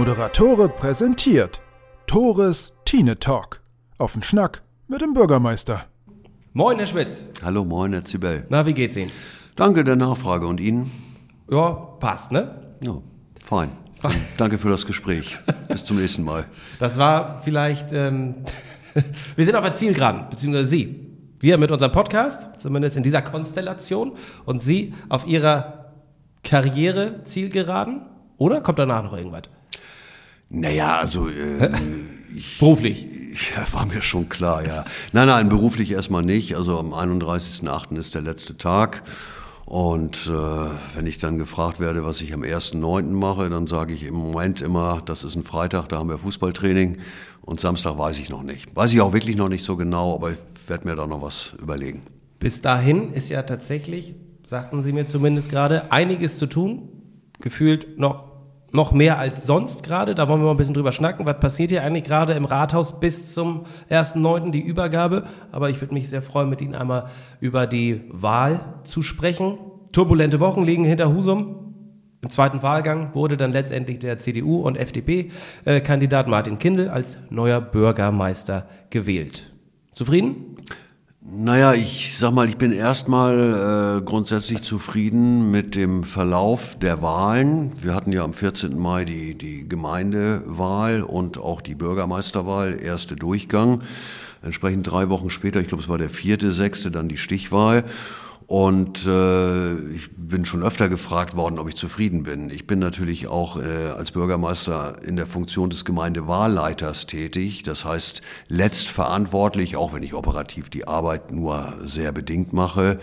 Moderatore 0.00 0.70
präsentiert 0.70 1.60
Tores 2.06 2.72
Tine 2.86 3.18
Talk. 3.18 3.60
Auf 3.98 4.14
den 4.14 4.22
Schnack 4.22 4.62
mit 4.88 5.02
dem 5.02 5.12
Bürgermeister. 5.12 5.84
Moin, 6.54 6.78
Herr 6.78 6.86
Schmitz. 6.86 7.26
Hallo, 7.44 7.66
moin, 7.66 7.92
Herr 7.92 8.02
Zibel. 8.06 8.46
Na, 8.48 8.64
wie 8.64 8.72
geht's 8.72 8.96
Ihnen? 8.96 9.12
Danke 9.56 9.84
der 9.84 9.96
Nachfrage 9.96 10.46
und 10.46 10.58
Ihnen? 10.58 10.90
Ja, 11.50 11.72
passt, 11.74 12.32
ne? 12.32 12.78
Ja, 12.82 12.94
fein. 13.44 13.72
fein. 13.98 14.16
Danke 14.38 14.56
für 14.56 14.70
das 14.70 14.86
Gespräch. 14.86 15.36
Bis 15.68 15.84
zum 15.84 15.98
nächsten 15.98 16.24
Mal. 16.24 16.46
Das 16.78 16.96
war 16.96 17.42
vielleicht, 17.44 17.92
ähm, 17.92 18.36
wir 19.36 19.44
sind 19.44 19.54
auf 19.54 19.66
der 19.66 19.74
Zielgeraden, 19.74 20.30
beziehungsweise 20.30 20.68
Sie. 20.68 21.14
Wir 21.40 21.58
mit 21.58 21.70
unserem 21.70 21.92
Podcast, 21.92 22.58
zumindest 22.58 22.96
in 22.96 23.02
dieser 23.02 23.20
Konstellation, 23.20 24.12
und 24.46 24.62
Sie 24.62 24.94
auf 25.10 25.26
Ihrer 25.26 25.92
Karriere 26.42 27.22
Zielgeraden. 27.24 28.06
Oder 28.38 28.62
kommt 28.62 28.78
danach 28.78 29.02
noch 29.02 29.14
irgendwas? 29.14 29.42
Naja, 30.50 30.98
also 30.98 31.28
äh, 31.28 31.70
ich, 32.34 32.58
beruflich. 32.58 33.06
Ja, 33.54 33.72
war 33.72 33.86
mir 33.86 34.02
schon 34.02 34.28
klar, 34.28 34.66
ja. 34.66 34.84
Nein, 35.12 35.28
nein, 35.28 35.48
beruflich 35.48 35.92
erstmal 35.92 36.24
nicht. 36.24 36.56
Also 36.56 36.80
am 36.80 36.92
31.08. 36.92 37.96
ist 37.96 38.16
der 38.16 38.22
letzte 38.22 38.56
Tag. 38.56 39.04
Und 39.66 40.28
äh, 40.28 40.96
wenn 40.96 41.06
ich 41.06 41.18
dann 41.18 41.38
gefragt 41.38 41.78
werde, 41.78 42.04
was 42.04 42.20
ich 42.22 42.34
am 42.34 42.42
1.9. 42.42 43.02
mache, 43.12 43.48
dann 43.48 43.68
sage 43.68 43.94
ich 43.94 44.04
im 44.04 44.16
Moment 44.16 44.62
immer, 44.62 45.00
das 45.04 45.22
ist 45.22 45.36
ein 45.36 45.44
Freitag, 45.44 45.88
da 45.90 45.98
haben 45.98 46.08
wir 46.08 46.18
Fußballtraining. 46.18 46.98
Und 47.42 47.60
Samstag 47.60 47.96
weiß 47.96 48.18
ich 48.18 48.30
noch 48.30 48.42
nicht. 48.42 48.74
Weiß 48.74 48.92
ich 48.92 49.00
auch 49.00 49.12
wirklich 49.12 49.36
noch 49.36 49.48
nicht 49.48 49.64
so 49.64 49.76
genau, 49.76 50.16
aber 50.16 50.32
ich 50.32 50.38
werde 50.66 50.88
mir 50.88 50.96
da 50.96 51.06
noch 51.06 51.22
was 51.22 51.54
überlegen. 51.62 52.02
Bis 52.40 52.62
dahin 52.62 53.12
ist 53.12 53.28
ja 53.28 53.44
tatsächlich, 53.44 54.16
sagten 54.44 54.82
Sie 54.82 54.92
mir 54.92 55.06
zumindest 55.06 55.50
gerade, 55.50 55.92
einiges 55.92 56.36
zu 56.36 56.46
tun. 56.46 56.88
Gefühlt 57.38 57.96
noch 57.96 58.29
noch 58.72 58.92
mehr 58.92 59.18
als 59.18 59.46
sonst 59.46 59.82
gerade. 59.82 60.14
Da 60.14 60.28
wollen 60.28 60.40
wir 60.40 60.46
mal 60.46 60.52
ein 60.52 60.56
bisschen 60.56 60.74
drüber 60.74 60.92
schnacken. 60.92 61.26
Was 61.26 61.40
passiert 61.40 61.70
hier 61.70 61.82
eigentlich 61.82 62.04
gerade 62.04 62.32
im 62.34 62.44
Rathaus 62.44 63.00
bis 63.00 63.34
zum 63.34 63.64
1.9., 63.90 64.50
die 64.50 64.60
Übergabe? 64.60 65.24
Aber 65.52 65.70
ich 65.70 65.80
würde 65.80 65.94
mich 65.94 66.08
sehr 66.08 66.22
freuen, 66.22 66.48
mit 66.48 66.60
Ihnen 66.60 66.74
einmal 66.74 67.06
über 67.40 67.66
die 67.66 68.02
Wahl 68.10 68.60
zu 68.84 69.02
sprechen. 69.02 69.58
Turbulente 69.92 70.40
Wochen 70.40 70.64
liegen 70.64 70.84
hinter 70.84 71.12
Husum. 71.12 71.70
Im 72.22 72.28
zweiten 72.28 72.62
Wahlgang 72.62 73.14
wurde 73.14 73.36
dann 73.38 73.52
letztendlich 73.52 73.98
der 73.98 74.18
CDU- 74.18 74.60
und 74.60 74.76
FDP-Kandidat 74.76 76.28
Martin 76.28 76.58
Kindl 76.58 76.88
als 76.88 77.16
neuer 77.30 77.62
Bürgermeister 77.62 78.68
gewählt. 78.90 79.50
Zufrieden? 79.92 80.56
Naja, 81.22 81.74
ich 81.74 82.16
sag 82.16 82.32
mal, 82.32 82.48
ich 82.48 82.56
bin 82.56 82.72
erstmal 82.72 83.98
äh, 83.98 84.02
grundsätzlich 84.02 84.62
zufrieden 84.62 85.50
mit 85.50 85.74
dem 85.74 86.02
Verlauf 86.02 86.78
der 86.78 87.02
Wahlen. 87.02 87.72
Wir 87.82 87.94
hatten 87.94 88.10
ja 88.10 88.24
am 88.24 88.32
14. 88.32 88.78
Mai 88.78 89.04
die, 89.04 89.34
die 89.34 89.68
Gemeindewahl 89.68 91.02
und 91.02 91.36
auch 91.36 91.60
die 91.60 91.74
Bürgermeisterwahl, 91.74 92.82
erste 92.82 93.16
Durchgang. 93.16 93.82
Entsprechend 94.42 94.90
drei 94.90 95.10
Wochen 95.10 95.28
später, 95.28 95.60
ich 95.60 95.68
glaube 95.68 95.82
es 95.82 95.90
war 95.90 95.98
der 95.98 96.08
vierte, 96.08 96.52
sechste, 96.52 96.90
dann 96.90 97.10
die 97.10 97.18
Stichwahl. 97.18 97.84
Und 98.50 99.06
äh, 99.06 99.74
ich 99.92 100.10
bin 100.16 100.44
schon 100.44 100.64
öfter 100.64 100.88
gefragt 100.88 101.36
worden, 101.36 101.60
ob 101.60 101.68
ich 101.68 101.76
zufrieden 101.76 102.24
bin. 102.24 102.50
Ich 102.50 102.66
bin 102.66 102.80
natürlich 102.80 103.28
auch 103.28 103.56
äh, 103.56 103.90
als 103.96 104.10
Bürgermeister 104.10 104.96
in 105.04 105.14
der 105.14 105.26
Funktion 105.26 105.70
des 105.70 105.84
Gemeindewahlleiters 105.84 107.06
tätig. 107.06 107.62
Das 107.62 107.84
heißt, 107.84 108.22
letztverantwortlich, 108.48 109.76
auch 109.76 109.92
wenn 109.92 110.02
ich 110.02 110.14
operativ 110.14 110.68
die 110.68 110.88
Arbeit 110.88 111.30
nur 111.30 111.74
sehr 111.84 112.10
bedingt 112.10 112.52
mache, 112.52 112.98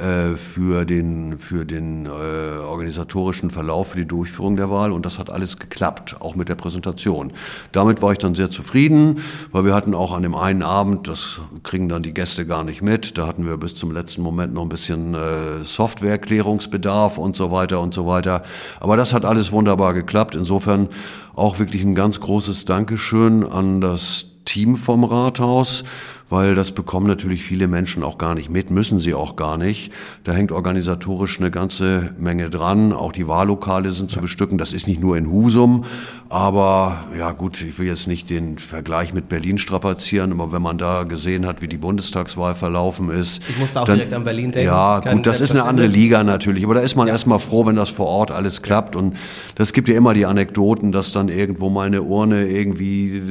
äh, 0.00 0.34
für 0.34 0.84
den, 0.84 1.38
für 1.38 1.64
den 1.64 2.06
äh, 2.06 2.08
organisatorischen 2.08 3.52
Verlauf, 3.52 3.90
für 3.90 3.98
die 3.98 4.06
Durchführung 4.06 4.56
der 4.56 4.68
Wahl. 4.68 4.90
Und 4.90 5.06
das 5.06 5.20
hat 5.20 5.30
alles 5.30 5.58
geklappt, 5.58 6.16
auch 6.18 6.34
mit 6.34 6.48
der 6.48 6.56
Präsentation. 6.56 7.32
Damit 7.70 8.02
war 8.02 8.10
ich 8.10 8.18
dann 8.18 8.34
sehr 8.34 8.50
zufrieden, 8.50 9.20
weil 9.52 9.64
wir 9.64 9.76
hatten 9.76 9.94
auch 9.94 10.10
an 10.10 10.24
dem 10.24 10.34
einen 10.34 10.64
Abend, 10.64 11.06
das 11.06 11.40
kriegen 11.62 11.88
dann 11.88 12.02
die 12.02 12.14
Gäste 12.14 12.46
gar 12.46 12.64
nicht 12.64 12.82
mit, 12.82 13.16
da 13.16 13.28
hatten 13.28 13.46
wir 13.46 13.56
bis 13.58 13.76
zum 13.76 13.92
letzten 13.92 14.22
Moment 14.22 14.54
noch 14.54 14.62
ein 14.62 14.68
bisschen 14.68 14.87
bisschen 14.88 15.14
äh, 15.14 15.64
Softwareklärungsbedarf 15.64 17.18
und 17.18 17.36
so 17.36 17.50
weiter 17.50 17.80
und 17.80 17.92
so 17.92 18.06
weiter. 18.06 18.42
Aber 18.80 18.96
das 18.96 19.12
hat 19.12 19.24
alles 19.24 19.52
wunderbar 19.52 19.92
geklappt. 19.94 20.34
Insofern 20.34 20.88
auch 21.34 21.58
wirklich 21.58 21.82
ein 21.82 21.94
ganz 21.94 22.20
großes 22.20 22.64
Dankeschön 22.64 23.46
an 23.46 23.80
das 23.80 24.26
Team 24.44 24.76
vom 24.76 25.04
Rathaus 25.04 25.84
weil 26.30 26.54
das 26.54 26.72
bekommen 26.72 27.06
natürlich 27.06 27.42
viele 27.42 27.68
Menschen 27.68 28.02
auch 28.02 28.18
gar 28.18 28.34
nicht 28.34 28.50
mit, 28.50 28.70
müssen 28.70 29.00
sie 29.00 29.14
auch 29.14 29.36
gar 29.36 29.56
nicht. 29.56 29.92
Da 30.24 30.32
hängt 30.32 30.52
organisatorisch 30.52 31.38
eine 31.38 31.50
ganze 31.50 32.14
Menge 32.18 32.50
dran. 32.50 32.92
Auch 32.92 33.12
die 33.12 33.28
Wahllokale 33.28 33.90
sind 33.90 34.10
zu 34.10 34.20
bestücken. 34.20 34.58
Das 34.58 34.72
ist 34.72 34.86
nicht 34.86 35.00
nur 35.00 35.16
in 35.16 35.30
Husum, 35.30 35.84
aber 36.30 37.04
ja 37.18 37.32
gut, 37.32 37.62
ich 37.62 37.78
will 37.78 37.86
jetzt 37.86 38.06
nicht 38.06 38.28
den 38.28 38.58
Vergleich 38.58 39.14
mit 39.14 39.30
Berlin 39.30 39.56
strapazieren, 39.56 40.32
aber 40.32 40.52
wenn 40.52 40.60
man 40.60 40.76
da 40.76 41.04
gesehen 41.04 41.46
hat, 41.46 41.62
wie 41.62 41.68
die 41.68 41.78
Bundestagswahl 41.78 42.54
verlaufen 42.54 43.08
ist. 43.08 43.42
Ich 43.48 43.58
musste 43.58 43.80
auch 43.80 43.86
dann, 43.86 43.96
direkt 43.96 44.12
an 44.12 44.24
Berlin 44.24 44.52
denken. 44.52 44.68
Ja, 44.68 45.00
gut, 45.00 45.26
das 45.26 45.40
ist 45.40 45.52
eine 45.52 45.64
andere 45.64 45.86
Liga 45.86 46.24
natürlich, 46.24 46.64
aber 46.64 46.74
da 46.74 46.80
ist 46.80 46.96
man 46.96 47.06
ja. 47.06 47.14
erstmal 47.14 47.38
froh, 47.38 47.64
wenn 47.64 47.76
das 47.76 47.88
vor 47.88 48.06
Ort 48.06 48.30
alles 48.30 48.60
klappt. 48.60 48.94
Und 48.94 49.16
das 49.54 49.72
gibt 49.72 49.88
ja 49.88 49.96
immer 49.96 50.12
die 50.12 50.26
Anekdoten, 50.26 50.92
dass 50.92 51.12
dann 51.12 51.30
irgendwo 51.30 51.70
mal 51.70 51.86
eine 51.86 52.02
Urne 52.02 52.46
irgendwie 52.46 53.22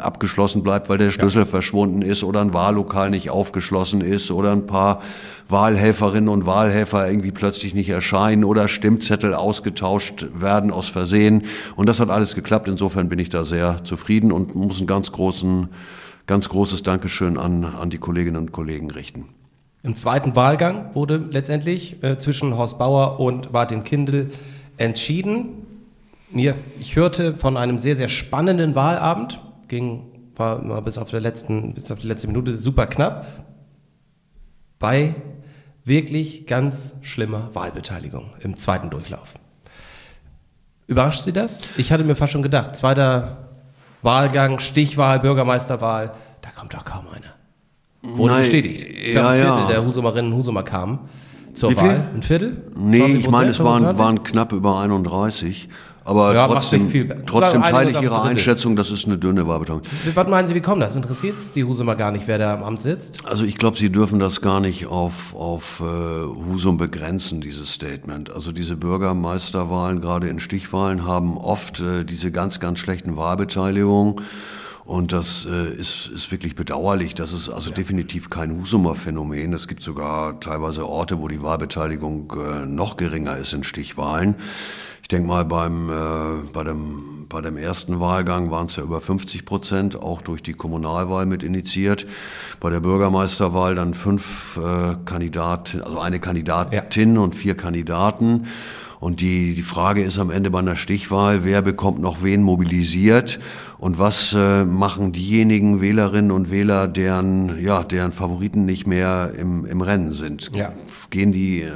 abgeschlossen 0.00 0.62
bleibt, 0.62 0.90
weil 0.90 0.98
der 0.98 1.10
Schlüssel 1.10 1.40
ja. 1.40 1.46
verschwunden 1.46 2.02
ist 2.02 2.22
oder 2.22 2.42
ein 2.42 2.52
Wahllokal 2.52 3.08
nicht 3.08 3.30
aufgeschlossen 3.30 4.02
ist 4.02 4.30
oder 4.30 4.52
ein 4.52 4.66
paar 4.66 5.00
Wahlhelferinnen 5.52 6.28
und 6.28 6.46
Wahlhelfer 6.46 7.08
irgendwie 7.08 7.30
plötzlich 7.30 7.74
nicht 7.74 7.88
erscheinen 7.88 8.44
oder 8.44 8.66
Stimmzettel 8.66 9.34
ausgetauscht 9.34 10.26
werden 10.34 10.70
aus 10.70 10.88
Versehen. 10.88 11.44
Und 11.76 11.88
das 11.88 12.00
hat 12.00 12.10
alles 12.10 12.34
geklappt. 12.34 12.66
Insofern 12.68 13.08
bin 13.08 13.18
ich 13.18 13.28
da 13.28 13.44
sehr 13.44 13.84
zufrieden 13.84 14.32
und 14.32 14.54
muss 14.54 14.80
ein 14.80 14.86
ganz 14.86 15.12
großen, 15.12 15.68
ganz 16.26 16.48
großes 16.48 16.82
Dankeschön 16.82 17.38
an, 17.38 17.64
an 17.64 17.90
die 17.90 17.98
Kolleginnen 17.98 18.38
und 18.38 18.52
Kollegen 18.52 18.90
richten. 18.90 19.28
Im 19.84 19.94
zweiten 19.94 20.34
Wahlgang 20.34 20.94
wurde 20.94 21.16
letztendlich 21.16 22.02
äh, 22.02 22.16
zwischen 22.18 22.56
Horst 22.56 22.78
Bauer 22.78 23.20
und 23.20 23.52
Martin 23.52 23.84
Kindl 23.84 24.30
entschieden. 24.76 25.66
Mir, 26.30 26.54
ich 26.80 26.96
hörte 26.96 27.36
von 27.36 27.56
einem 27.56 27.78
sehr, 27.78 27.94
sehr 27.94 28.08
spannenden 28.08 28.74
Wahlabend, 28.74 29.40
ging 29.68 30.04
war 30.36 30.82
bis 30.82 30.98
auf, 30.98 31.10
der 31.10 31.20
letzten, 31.20 31.74
bis 31.74 31.90
auf 31.90 31.98
die 31.98 32.06
letzte 32.06 32.26
Minute 32.26 32.56
super 32.56 32.86
knapp. 32.86 33.26
Bei 34.78 35.14
wirklich 35.84 36.46
ganz 36.46 36.92
schlimmer 37.02 37.50
Wahlbeteiligung 37.54 38.30
im 38.40 38.56
zweiten 38.56 38.90
Durchlauf. 38.90 39.34
Überrascht 40.86 41.24
Sie 41.24 41.32
das? 41.32 41.62
Ich 41.76 41.92
hatte 41.92 42.04
mir 42.04 42.16
fast 42.16 42.32
schon 42.32 42.42
gedacht, 42.42 42.76
zweiter 42.76 43.48
Wahlgang, 44.02 44.58
Stichwahl, 44.58 45.20
Bürgermeisterwahl, 45.20 46.12
da 46.42 46.50
kommt 46.50 46.74
doch 46.74 46.84
kaum 46.84 47.06
einer. 47.08 47.32
Wurde 48.02 48.32
Nein, 48.32 48.42
bestätigt. 48.42 48.82
Ich 48.82 49.14
ja, 49.14 49.28
ein 49.28 49.40
Viertel 49.40 49.60
ja. 49.60 49.66
der 49.68 49.84
Husumerinnen 49.84 50.32
und 50.32 50.38
Husumer 50.38 50.64
kamen 50.64 50.98
zur 51.54 51.76
Wahl. 51.76 52.08
Ein 52.14 52.22
Viertel? 52.22 52.64
Nee, 52.76 53.16
ich 53.16 53.30
meine, 53.30 53.50
es 53.50 53.62
waren, 53.62 53.96
waren 53.96 54.22
knapp 54.24 54.52
über 54.52 54.80
31. 54.80 55.68
Aber 56.04 56.34
ja, 56.34 56.46
trotzdem, 56.46 56.90
trotzdem 57.26 57.62
teile 57.62 57.90
ich 57.90 58.00
Ihre 58.00 58.22
Einschätzung, 58.22 58.74
das 58.76 58.90
ist 58.90 59.06
eine 59.06 59.18
dünne 59.18 59.46
Wahlbeteiligung. 59.46 59.88
Was 60.14 60.28
meinen 60.28 60.48
Sie, 60.48 60.54
wie 60.54 60.60
kommt 60.60 60.82
das? 60.82 60.96
Interessiert 60.96 61.36
es 61.40 61.50
die 61.52 61.64
Husumer 61.64 61.94
gar 61.94 62.10
nicht, 62.10 62.26
wer 62.26 62.38
da 62.38 62.54
am 62.54 62.64
Amt 62.64 62.82
sitzt? 62.82 63.24
Also 63.24 63.44
ich 63.44 63.56
glaube, 63.56 63.76
Sie 63.76 63.90
dürfen 63.90 64.18
das 64.18 64.40
gar 64.40 64.60
nicht 64.60 64.86
auf, 64.86 65.34
auf 65.34 65.80
äh, 65.80 65.84
Husum 65.84 66.76
begrenzen, 66.76 67.40
dieses 67.40 67.72
Statement. 67.72 68.30
Also 68.30 68.52
diese 68.52 68.76
Bürgermeisterwahlen, 68.76 70.00
gerade 70.00 70.28
in 70.28 70.40
Stichwahlen, 70.40 71.04
haben 71.04 71.38
oft 71.38 71.80
äh, 71.80 72.04
diese 72.04 72.32
ganz, 72.32 72.58
ganz 72.58 72.80
schlechten 72.80 73.16
Wahlbeteiligungen. 73.16 74.16
Und 74.84 75.12
das 75.12 75.46
äh, 75.48 75.72
ist, 75.74 76.08
ist 76.12 76.32
wirklich 76.32 76.56
bedauerlich. 76.56 77.14
Das 77.14 77.32
ist 77.32 77.48
also 77.48 77.70
ja. 77.70 77.76
definitiv 77.76 78.30
kein 78.30 78.60
Husumer 78.60 78.96
Phänomen. 78.96 79.52
Es 79.52 79.68
gibt 79.68 79.82
sogar 79.82 80.40
teilweise 80.40 80.88
Orte, 80.88 81.20
wo 81.20 81.28
die 81.28 81.40
Wahlbeteiligung 81.40 82.32
äh, 82.36 82.66
noch 82.66 82.96
geringer 82.96 83.36
ist 83.36 83.52
in 83.52 83.62
Stichwahlen. 83.62 84.34
Ich 85.12 85.14
denke 85.14 85.28
mal, 85.28 85.44
beim, 85.44 85.90
äh, 85.90 86.48
bei, 86.54 86.64
dem, 86.64 87.26
bei 87.28 87.42
dem 87.42 87.58
ersten 87.58 88.00
Wahlgang 88.00 88.50
waren 88.50 88.64
es 88.64 88.76
ja 88.76 88.82
über 88.82 88.98
50 88.98 89.44
Prozent, 89.44 89.94
auch 89.94 90.22
durch 90.22 90.42
die 90.42 90.54
Kommunalwahl 90.54 91.26
mit 91.26 91.42
initiiert. 91.42 92.06
Bei 92.60 92.70
der 92.70 92.80
Bürgermeisterwahl 92.80 93.74
dann 93.74 93.92
fünf 93.92 94.56
äh, 94.56 94.96
Kandidaten, 95.04 95.82
also 95.82 96.00
eine 96.00 96.18
Kandidatin 96.18 97.16
ja. 97.16 97.20
und 97.20 97.34
vier 97.34 97.58
Kandidaten. 97.58 98.46
Und 99.02 99.20
die, 99.20 99.54
die 99.54 99.62
Frage 99.62 100.00
ist 100.00 100.20
am 100.20 100.30
Ende 100.30 100.48
bei 100.48 100.60
einer 100.60 100.76
Stichwahl, 100.76 101.42
wer 101.42 101.60
bekommt 101.60 101.98
noch 101.98 102.22
wen 102.22 102.40
mobilisiert 102.40 103.40
und 103.78 103.98
was 103.98 104.32
äh, 104.32 104.64
machen 104.64 105.10
diejenigen 105.10 105.80
Wählerinnen 105.80 106.30
und 106.30 106.52
Wähler, 106.52 106.86
deren, 106.86 107.60
ja, 107.60 107.82
deren 107.82 108.12
Favoriten 108.12 108.64
nicht 108.64 108.86
mehr 108.86 109.32
im, 109.36 109.66
im 109.66 109.80
Rennen 109.80 110.12
sind? 110.12 110.52
Ja. 110.54 110.72
Gehen 111.10 111.32
die 111.32 111.62
äh, 111.62 111.70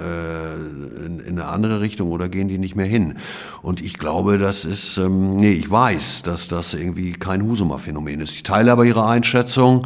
in, 1.04 1.18
in 1.18 1.40
eine 1.40 1.46
andere 1.46 1.80
Richtung 1.80 2.12
oder 2.12 2.28
gehen 2.28 2.46
die 2.46 2.58
nicht 2.58 2.76
mehr 2.76 2.86
hin? 2.86 3.16
Und 3.60 3.82
ich 3.82 3.98
glaube, 3.98 4.38
das 4.38 4.64
ist, 4.64 4.96
ähm, 4.96 5.34
nee, 5.34 5.50
ich 5.50 5.68
weiß, 5.68 6.22
dass 6.22 6.46
das 6.46 6.74
irgendwie 6.74 7.14
kein 7.14 7.42
Husumer 7.42 7.80
Phänomen 7.80 8.20
ist. 8.20 8.30
Ich 8.34 8.44
teile 8.44 8.70
aber 8.70 8.84
Ihre 8.84 9.04
Einschätzung. 9.04 9.84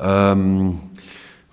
Ähm, 0.00 0.80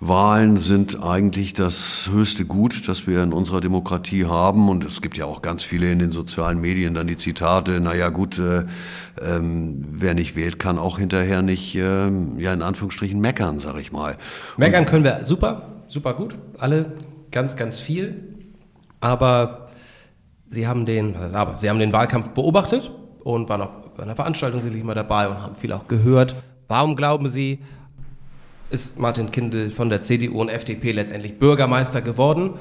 Wahlen 0.00 0.58
sind 0.58 1.02
eigentlich 1.02 1.54
das 1.54 2.08
höchste 2.12 2.44
Gut, 2.44 2.88
das 2.88 3.08
wir 3.08 3.20
in 3.22 3.32
unserer 3.32 3.60
Demokratie 3.60 4.26
haben. 4.26 4.68
Und 4.68 4.84
es 4.84 5.02
gibt 5.02 5.16
ja 5.16 5.26
auch 5.26 5.42
ganz 5.42 5.64
viele 5.64 5.90
in 5.90 5.98
den 5.98 6.12
sozialen 6.12 6.60
Medien 6.60 6.94
dann 6.94 7.08
die 7.08 7.16
Zitate, 7.16 7.80
naja 7.80 8.08
gut, 8.08 8.38
äh, 8.38 8.64
ähm, 9.20 9.82
wer 9.90 10.14
nicht 10.14 10.36
wählt, 10.36 10.60
kann 10.60 10.78
auch 10.78 10.98
hinterher 10.98 11.42
nicht, 11.42 11.74
äh, 11.74 12.10
ja 12.38 12.52
in 12.52 12.62
Anführungsstrichen, 12.62 13.20
meckern, 13.20 13.58
sag 13.58 13.80
ich 13.80 13.90
mal. 13.90 14.16
Meckern 14.56 14.86
können 14.86 15.02
wir 15.02 15.24
super, 15.24 15.82
super 15.88 16.14
gut. 16.14 16.36
Alle 16.58 16.92
ganz, 17.32 17.56
ganz 17.56 17.80
viel. 17.80 18.22
Aber 19.00 19.68
Sie 20.50 20.66
haben 20.66 20.86
den, 20.86 21.16
aber 21.16 21.56
Sie 21.56 21.68
haben 21.68 21.78
den 21.80 21.92
Wahlkampf 21.92 22.30
beobachtet 22.30 22.90
und 23.24 23.48
waren 23.48 23.62
auch 23.62 23.70
bei 23.96 24.04
einer 24.04 24.16
Veranstaltung 24.16 24.60
sicherlich 24.60 24.84
mal 24.84 24.94
dabei 24.94 25.28
und 25.28 25.42
haben 25.42 25.56
viel 25.56 25.72
auch 25.72 25.88
gehört. 25.88 26.36
Warum 26.68 26.94
glauben 26.94 27.28
Sie, 27.28 27.58
ist 28.70 28.98
Martin 28.98 29.30
Kindl 29.30 29.70
von 29.70 29.88
der 29.88 30.02
CDU 30.02 30.40
und 30.40 30.48
FDP 30.48 30.92
letztendlich 30.92 31.38
Bürgermeister 31.38 32.02
geworden 32.02 32.54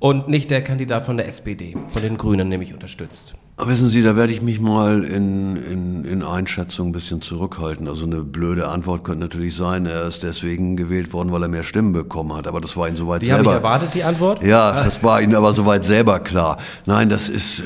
und 0.00 0.28
nicht 0.28 0.50
der 0.50 0.64
Kandidat 0.64 1.04
von 1.04 1.16
der 1.16 1.28
SPD, 1.28 1.76
von 1.86 2.02
den 2.02 2.16
Grünen 2.16 2.48
nämlich 2.48 2.72
unterstützt. 2.72 3.34
Wissen 3.62 3.90
Sie, 3.90 4.02
da 4.02 4.16
werde 4.16 4.32
ich 4.32 4.40
mich 4.40 4.58
mal 4.58 5.04
in, 5.04 5.54
in, 5.56 6.04
in 6.06 6.22
Einschätzung 6.22 6.88
ein 6.88 6.92
bisschen 6.92 7.20
zurückhalten. 7.20 7.86
Also 7.88 8.06
eine 8.06 8.22
blöde 8.22 8.68
Antwort 8.68 9.04
könnte 9.04 9.20
natürlich 9.20 9.54
sein, 9.54 9.84
er 9.84 10.04
ist 10.04 10.22
deswegen 10.22 10.78
gewählt 10.78 11.12
worden, 11.12 11.30
weil 11.30 11.42
er 11.42 11.48
mehr 11.48 11.62
Stimmen 11.62 11.92
bekommen 11.92 12.34
hat. 12.34 12.46
Aber 12.46 12.62
das 12.62 12.74
war 12.78 12.88
Ihnen 12.88 12.96
soweit 12.96 13.20
die 13.20 13.26
selber. 13.26 13.42
Die 13.42 13.48
haben 13.50 13.56
erwartet, 13.56 13.94
die 13.94 14.02
Antwort? 14.02 14.42
Ja, 14.42 14.72
das 14.72 15.02
war 15.02 15.20
Ihnen 15.20 15.34
aber 15.34 15.52
soweit 15.52 15.84
selber 15.84 16.20
klar. 16.20 16.56
Nein, 16.86 17.10
das 17.10 17.28
ist, 17.28 17.60
äh, 17.60 17.64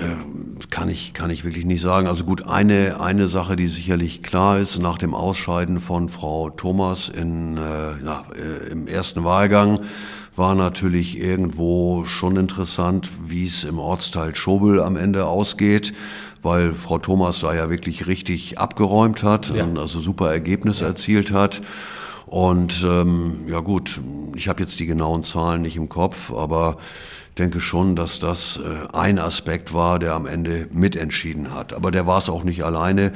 kann 0.70 0.88
ich, 0.88 1.12
kann 1.12 1.30
ich 1.30 1.44
wirklich 1.44 1.64
nicht 1.64 1.82
sagen. 1.82 2.08
Also 2.08 2.24
gut, 2.24 2.48
eine, 2.48 3.00
eine 3.00 3.28
Sache, 3.28 3.54
die 3.54 3.68
sicherlich 3.68 4.24
klar 4.24 4.58
ist, 4.58 4.80
nach 4.80 4.98
dem 4.98 5.14
Ausscheiden 5.14 5.78
von 5.78 6.08
Frau 6.08 6.50
Thomas 6.50 7.08
in, 7.08 7.56
äh, 7.56 7.60
na, 8.02 8.24
äh, 8.34 8.68
im 8.72 8.88
ersten 8.88 9.22
Wahlgang, 9.22 9.78
war 10.36 10.54
natürlich 10.54 11.18
irgendwo 11.18 12.04
schon 12.06 12.36
interessant, 12.36 13.10
wie 13.26 13.46
es 13.46 13.64
im 13.64 13.78
Ortsteil 13.78 14.34
Schobel 14.34 14.82
am 14.82 14.96
Ende 14.96 15.26
ausgeht, 15.26 15.94
weil 16.42 16.74
Frau 16.74 16.98
Thomas 16.98 17.40
da 17.40 17.54
ja 17.54 17.70
wirklich 17.70 18.06
richtig 18.06 18.58
abgeräumt 18.58 19.22
hat 19.22 19.54
ja. 19.54 19.64
und 19.64 19.78
also 19.78 20.00
super 20.00 20.32
Ergebnisse 20.32 20.84
ja. 20.84 20.90
erzielt 20.90 21.30
hat. 21.32 21.62
Und 22.26 22.84
ähm, 22.88 23.44
ja 23.48 23.60
gut, 23.60 24.00
ich 24.34 24.48
habe 24.48 24.62
jetzt 24.62 24.80
die 24.80 24.86
genauen 24.86 25.22
Zahlen 25.22 25.62
nicht 25.62 25.76
im 25.76 25.88
Kopf, 25.88 26.32
aber 26.32 26.78
denke 27.38 27.60
schon, 27.60 27.96
dass 27.96 28.18
das 28.18 28.58
äh, 28.58 28.96
ein 28.96 29.18
Aspekt 29.18 29.74
war, 29.74 29.98
der 29.98 30.14
am 30.14 30.26
Ende 30.26 30.68
mitentschieden 30.72 31.52
hat. 31.52 31.72
Aber 31.72 31.90
der 31.90 32.06
war 32.06 32.18
es 32.18 32.30
auch 32.30 32.44
nicht 32.44 32.64
alleine. 32.64 33.12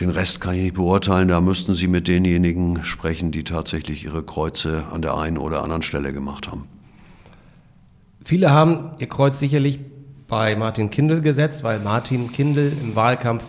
Den 0.00 0.10
Rest 0.10 0.40
kann 0.40 0.54
ich 0.54 0.62
nicht 0.62 0.74
beurteilen. 0.74 1.28
Da 1.28 1.40
müssten 1.40 1.74
Sie 1.74 1.88
mit 1.88 2.08
denjenigen 2.08 2.84
sprechen, 2.84 3.32
die 3.32 3.44
tatsächlich 3.44 4.04
ihre 4.04 4.22
Kreuze 4.22 4.84
an 4.92 5.02
der 5.02 5.16
einen 5.16 5.38
oder 5.38 5.62
anderen 5.62 5.82
Stelle 5.82 6.12
gemacht 6.12 6.48
haben. 6.48 6.64
Viele 8.24 8.50
haben 8.50 8.90
ihr 8.98 9.08
Kreuz 9.08 9.38
sicherlich 9.38 9.78
bei 10.28 10.56
Martin 10.56 10.90
Kindl 10.90 11.20
gesetzt, 11.20 11.62
weil 11.62 11.78
Martin 11.80 12.32
Kindl 12.32 12.72
im 12.82 12.96
Wahlkampf 12.96 13.44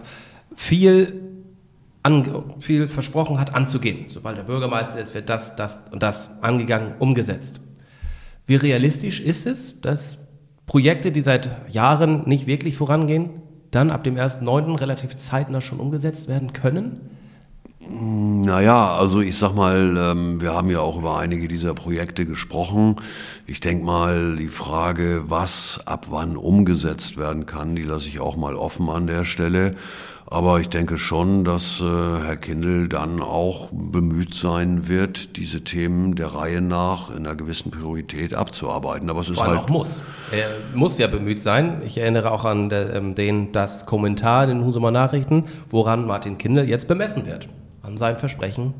viel, 0.56 1.20
viel 2.60 2.88
versprochen 2.88 3.40
hat 3.40 3.54
anzugehen. 3.56 4.06
Sobald 4.10 4.38
der 4.38 4.44
Bürgermeister 4.44 5.00
ist, 5.00 5.14
wird 5.14 5.30
das, 5.30 5.56
das 5.56 5.82
und 5.92 6.04
das 6.04 6.32
angegangen, 6.42 6.96
umgesetzt. 7.00 7.62
Wie 8.46 8.56
realistisch 8.56 9.20
ist 9.20 9.46
es, 9.46 9.82
dass 9.82 10.18
Projekte, 10.66 11.12
die 11.12 11.22
seit 11.22 11.50
Jahren 11.70 12.28
nicht 12.28 12.48
wirklich 12.48 12.78
vorangehen, 12.78 13.30
dann 13.72 13.92
ab 13.92 14.04
dem 14.04 14.16
1.9. 14.16 14.80
relativ 14.80 15.18
zeitnah 15.18 15.62
schon 15.62 15.80
umgesetzt 15.80 16.28
werden 16.28 16.54
können? 16.54 17.10
Naja, 17.90 18.96
also 18.96 19.22
ich 19.22 19.38
sag 19.38 19.54
mal, 19.54 19.96
ähm, 19.98 20.42
wir 20.42 20.54
haben 20.54 20.70
ja 20.70 20.82
auch 20.82 20.98
über 20.98 21.20
einige 21.20 21.48
dieser 21.48 21.74
Projekte 21.74 22.26
gesprochen. 22.26 22.98
Ich 23.46 23.62
denke 23.62 23.86
mal, 23.86 24.36
die 24.36 24.50
Frage, 24.50 25.24
was 25.28 25.80
ab 25.86 26.08
wann 26.10 26.36
umgesetzt 26.36 27.18
werden 27.18 27.46
kann, 27.46 27.76
die 27.76 27.84
lasse 27.84 28.10
ich 28.10 28.20
auch 28.20 28.36
mal 28.36 28.56
offen 28.56 28.90
an 28.90 29.08
der 29.08 29.24
Stelle. 29.24 29.76
Aber 30.30 30.60
ich 30.60 30.68
denke 30.68 30.98
schon, 30.98 31.46
dass 31.46 31.80
äh, 31.80 31.86
Herr 31.86 32.36
Kindl 32.36 32.90
dann 32.90 33.22
auch 33.22 33.70
bemüht 33.72 34.34
sein 34.34 34.90
wird, 34.90 35.38
diese 35.38 35.64
Themen 35.64 36.16
der 36.16 36.28
Reihe 36.28 36.60
nach 36.60 37.10
in 37.10 37.26
einer 37.26 37.36
gewissen 37.36 37.72
Priorität 37.72 38.34
abzuarbeiten. 38.34 39.10
Aber 39.10 39.22
es 39.22 39.30
ist 39.30 39.40
halt 39.40 39.58
auch 39.58 39.70
muss. 39.70 40.04
Er 40.32 40.50
muss 40.76 40.98
ja 40.98 41.08
bemüht 41.08 41.40
sein. 41.40 41.82
Ich 41.86 41.98
erinnere 41.98 42.32
auch 42.32 42.44
an 42.44 42.70
ähm, 42.72 43.16
den, 43.16 43.54
das 43.54 43.86
Kommentar 43.86 44.44
in 44.44 44.50
den 44.50 44.66
Husumer 44.66 44.92
Nachrichten, 44.92 45.46
woran 45.70 46.06
Martin 46.06 46.38
Kindl 46.38 46.68
jetzt 46.68 46.90
bemessen 46.90 47.26
wird. 47.26 47.48
An 47.82 47.98
sein 47.98 48.18
Versprechen 48.18 48.74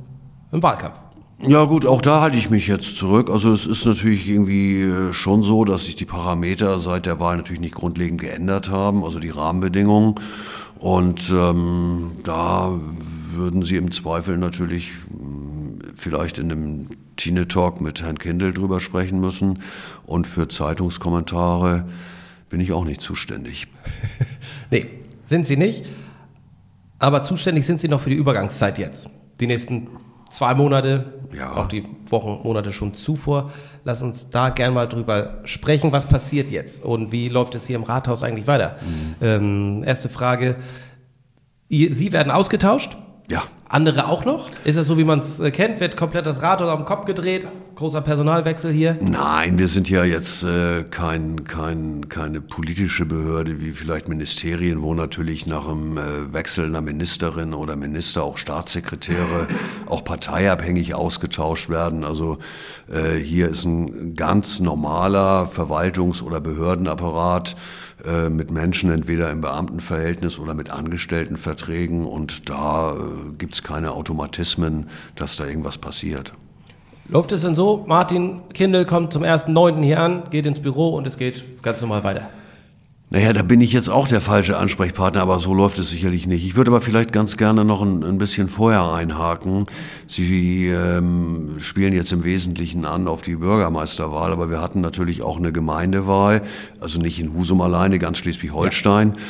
im 0.52 0.62
Wahlkampf. 0.62 0.98
Ja 1.40 1.66
gut, 1.66 1.86
auch 1.86 2.02
da 2.02 2.22
halte 2.22 2.36
ich 2.36 2.50
mich 2.50 2.68
jetzt 2.68 2.98
zurück. 2.98 3.30
Also 3.30 3.54
es 3.54 3.68
ist 3.68 3.86
natürlich 3.86 4.28
irgendwie 4.28 4.82
äh, 4.82 5.14
schon 5.14 5.44
so, 5.44 5.64
dass 5.66 5.86
sich 5.86 5.96
die 5.96 6.06
Parameter 6.06 6.80
seit 6.80 7.06
der 7.06 7.20
Wahl 7.20 7.38
natürlich 7.38 7.62
nicht 7.62 7.76
grundlegend 7.76 8.20
geändert 8.20 8.70
haben, 8.70 9.06
also 9.06 9.20
die 9.20 9.30
Rahmenbedingungen. 9.30 10.16
Und 10.80 11.32
ähm, 11.32 12.12
da 12.24 12.80
würden 13.34 13.64
Sie 13.64 13.76
im 13.76 13.92
Zweifel 13.92 14.38
natürlich 14.38 14.92
hm, 15.10 15.80
vielleicht 15.98 16.38
in 16.38 16.52
einem 16.52 16.90
Tine-Talk 17.16 17.82
mit 17.82 18.02
Herrn 18.02 18.20
Kindl 18.20 18.54
drüber 18.54 18.80
sprechen 18.80 19.20
müssen. 19.20 19.60
Und 20.06 20.28
für 20.28 20.48
Zeitungskommentare 20.48 21.88
bin 22.50 22.62
ich 22.62 22.72
auch 22.72 22.86
nicht 22.86 23.02
zuständig. 23.02 23.68
nee, 24.72 24.86
sind 25.26 25.48
Sie 25.48 25.58
nicht. 25.58 25.86
Aber 27.00 27.24
zuständig 27.24 27.66
sind 27.66 27.80
Sie 27.80 27.88
noch 27.88 28.02
für 28.02 28.10
die 28.10 28.16
Übergangszeit 28.16 28.80
jetzt. 28.80 29.10
Die 29.40 29.48
nächsten 29.48 29.88
zwei 30.30 30.54
Monate, 30.54 31.14
ja. 31.36 31.54
auch 31.56 31.68
die 31.68 31.86
Wochen, 32.10 32.42
Monate 32.44 32.72
schon 32.72 32.94
zuvor. 32.94 33.52
Lass 33.84 34.02
uns 34.02 34.30
da 34.30 34.50
gern 34.50 34.74
mal 34.74 34.88
drüber 34.88 35.42
sprechen. 35.46 35.92
Was 35.92 36.06
passiert 36.06 36.52
jetzt 36.52 36.84
und 36.84 37.12
wie 37.12 37.30
läuft 37.30 37.56
es 37.56 37.68
hier 37.68 37.76
im 37.76 37.84
Rathaus 37.84 38.24
eigentlich 38.24 38.48
weiter? 38.48 38.78
Mhm. 38.82 39.16
Ähm, 39.22 39.84
erste 39.86 40.10
Frage. 40.10 40.58
Sie 41.70 42.12
werden 42.14 42.32
ausgetauscht? 42.32 42.98
Ja. 43.30 43.44
Andere 43.70 44.08
auch 44.08 44.24
noch? 44.24 44.50
Ist 44.64 44.78
das 44.78 44.88
so, 44.88 44.98
wie 44.98 45.04
man 45.04 45.20
es 45.20 45.42
äh, 45.42 45.52
kennt? 45.52 45.82
Wird 45.82 45.98
komplett 45.98 46.26
das 46.26 46.42
Rathaus 46.42 46.70
auf 46.70 46.78
den 46.78 46.86
Kopf 46.86 47.04
gedreht? 47.04 47.46
Großer 47.76 48.00
Personalwechsel 48.00 48.72
hier? 48.72 48.98
Nein, 49.02 49.60
wir 49.60 49.68
sind 49.68 49.90
ja 49.90 50.06
jetzt 50.06 50.44
äh, 50.44 50.86
kein, 50.90 51.44
kein, 51.44 52.08
keine 52.08 52.40
politische 52.40 53.06
Behörde 53.06 53.60
wie 53.60 53.72
vielleicht 53.72 54.08
Ministerien, 54.08 54.82
wo 54.82 54.94
natürlich 54.94 55.46
nach 55.48 55.68
dem 55.68 55.98
äh, 55.98 56.32
Wechsel 56.32 56.64
einer 56.64 56.80
Ministerin 56.80 57.54
oder 57.54 57.76
Minister 57.76 58.24
auch 58.24 58.38
Staatssekretäre 58.38 59.50
auch 59.88 60.06
parteiabhängig 60.06 60.96
ausgetauscht 60.96 61.70
werden. 61.70 62.06
Also 62.06 62.38
äh, 62.90 63.18
hier 63.18 63.50
ist 63.50 63.66
ein 63.66 64.16
ganz 64.16 64.62
normaler 64.62 65.50
Verwaltungs- 65.52 66.24
oder 66.24 66.40
Behördenapparat 66.40 67.58
äh, 68.06 68.30
mit 68.30 68.52
Menschen 68.52 68.92
entweder 68.92 69.32
im 69.32 69.42
Beamtenverhältnis 69.42 70.38
oder 70.38 70.54
mit 70.54 70.70
Angestelltenverträgen 70.70 72.06
und 72.06 72.50
da 72.50 72.92
äh, 72.92 72.98
gibt 73.38 73.56
es 73.56 73.64
keine 73.64 73.94
Automatismen, 73.94 74.90
dass 75.16 75.36
da 75.36 75.46
irgendwas 75.46 75.78
passiert. 75.78 76.34
Läuft 77.10 77.32
es 77.32 77.42
denn 77.42 77.56
so, 77.56 77.86
Martin 77.88 78.42
Kindl 78.54 78.86
kommt 78.86 79.14
zum 79.14 79.24
1.9. 79.24 79.82
hier 79.82 80.00
an, 80.00 80.24
geht 80.30 80.46
ins 80.46 80.60
Büro 80.60 80.90
und 80.90 81.08
es 81.08 81.18
geht 81.18 81.64
ganz 81.64 81.82
normal 81.82 82.04
weiter? 82.04 82.30
Naja, 83.10 83.32
da 83.32 83.42
bin 83.42 83.62
ich 83.62 83.72
jetzt 83.72 83.88
auch 83.88 84.10
der 84.10 84.20
falsche 84.20 84.58
Ansprechpartner, 84.58 85.22
aber 85.22 85.40
so 85.40 85.54
läuft 85.54 85.80
es 85.80 85.90
sicherlich 85.90 86.28
nicht. 86.28 86.46
Ich 86.46 86.58
würde 86.58 86.72
aber 86.72 86.82
vielleicht 86.82 87.14
ganz 87.14 87.38
gerne 87.38 87.64
noch 87.64 87.82
ein, 87.82 88.04
ein 88.04 88.18
bisschen 88.18 88.50
vorher 88.50 88.92
einhaken. 88.92 89.66
Sie 90.08 90.68
ähm, 90.68 91.56
spielen 91.60 91.94
jetzt 91.94 92.12
im 92.12 92.26
Wesentlichen 92.26 92.84
an 92.84 93.08
auf 93.08 93.22
die 93.22 93.38
Bürgermeisterwahl, 93.38 94.34
aber 94.34 94.50
wir 94.50 94.62
hatten 94.62 94.82
natürlich 94.82 95.22
auch 95.22 95.38
eine 95.38 95.54
Gemeindewahl, 95.54 96.42
also 96.82 97.00
nicht 97.00 97.18
in 97.18 97.34
Husum 97.34 97.62
alleine, 97.62 97.98
ganz 97.98 98.18
Schleswig-Holstein. 98.18 99.14
Ja. 99.16 99.22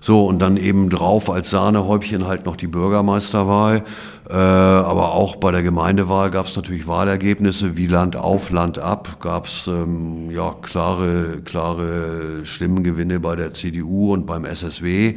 So, 0.00 0.26
und 0.26 0.40
dann 0.40 0.56
eben 0.56 0.90
drauf 0.90 1.30
als 1.30 1.50
Sahnehäubchen 1.50 2.26
halt 2.26 2.46
noch 2.46 2.56
die 2.56 2.66
Bürgermeisterwahl. 2.66 3.84
Äh, 4.28 4.34
aber 4.34 5.12
auch 5.12 5.36
bei 5.36 5.52
der 5.52 5.62
Gemeindewahl 5.62 6.30
gab 6.30 6.46
es 6.46 6.56
natürlich 6.56 6.88
Wahlergebnisse, 6.88 7.76
wie 7.76 7.86
Land 7.86 8.16
auf, 8.16 8.50
Land 8.50 8.78
ab, 8.78 9.18
gab 9.20 9.46
es 9.46 9.68
ähm, 9.68 10.30
ja, 10.32 10.54
klare, 10.62 11.40
klare 11.44 12.44
Stimmengewinne 12.44 13.20
bei 13.20 13.36
der 13.36 13.54
CDU 13.54 14.12
und 14.12 14.26
beim 14.26 14.44
SSW. 14.44 15.14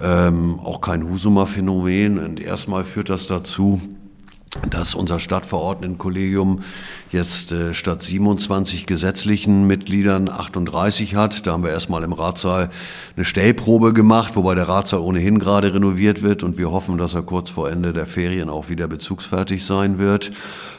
Ähm, 0.00 0.60
auch 0.60 0.80
kein 0.80 1.08
Husumer 1.10 1.46
Phänomen. 1.46 2.18
Und 2.18 2.40
erstmal 2.40 2.84
führt 2.84 3.10
das 3.10 3.26
dazu, 3.26 3.80
dass 4.70 4.94
unser 4.94 5.20
Stadtverordnetenkollegium 5.20 6.60
jetzt 7.10 7.52
äh, 7.52 7.74
statt 7.74 8.02
27 8.02 8.86
gesetzlichen 8.86 9.66
Mitgliedern 9.66 10.28
38 10.28 11.14
hat. 11.14 11.46
Da 11.46 11.52
haben 11.52 11.62
wir 11.62 11.70
erstmal 11.70 12.02
im 12.02 12.12
Ratssaal 12.12 12.70
eine 13.16 13.24
Stellprobe 13.24 13.92
gemacht, 13.92 14.36
wobei 14.36 14.54
der 14.54 14.68
Ratssaal 14.68 15.00
ohnehin 15.00 15.38
gerade 15.38 15.74
renoviert 15.74 16.22
wird 16.22 16.42
und 16.42 16.58
wir 16.58 16.70
hoffen, 16.70 16.98
dass 16.98 17.14
er 17.14 17.22
kurz 17.22 17.50
vor 17.50 17.70
Ende 17.70 17.92
der 17.92 18.06
Ferien 18.06 18.48
auch 18.48 18.68
wieder 18.68 18.88
bezugsfertig 18.88 19.64
sein 19.64 19.98
wird. 19.98 20.32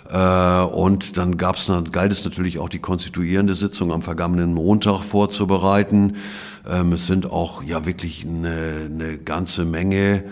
Äh, 0.09 0.61
und 0.63 1.17
dann 1.17 1.37
gab's, 1.37 1.71
galt 1.91 2.11
es 2.11 2.25
natürlich 2.25 2.59
auch 2.59 2.69
die 2.69 2.79
konstituierende 2.79 3.55
Sitzung 3.55 3.91
am 3.91 4.01
vergangenen 4.01 4.53
Montag 4.53 5.03
vorzubereiten. 5.03 6.15
Ähm, 6.67 6.93
es 6.93 7.07
sind 7.07 7.31
auch 7.31 7.63
ja 7.63 7.85
wirklich 7.85 8.25
eine, 8.25 8.89
eine 8.89 9.17
ganze 9.17 9.65
Menge, 9.65 10.23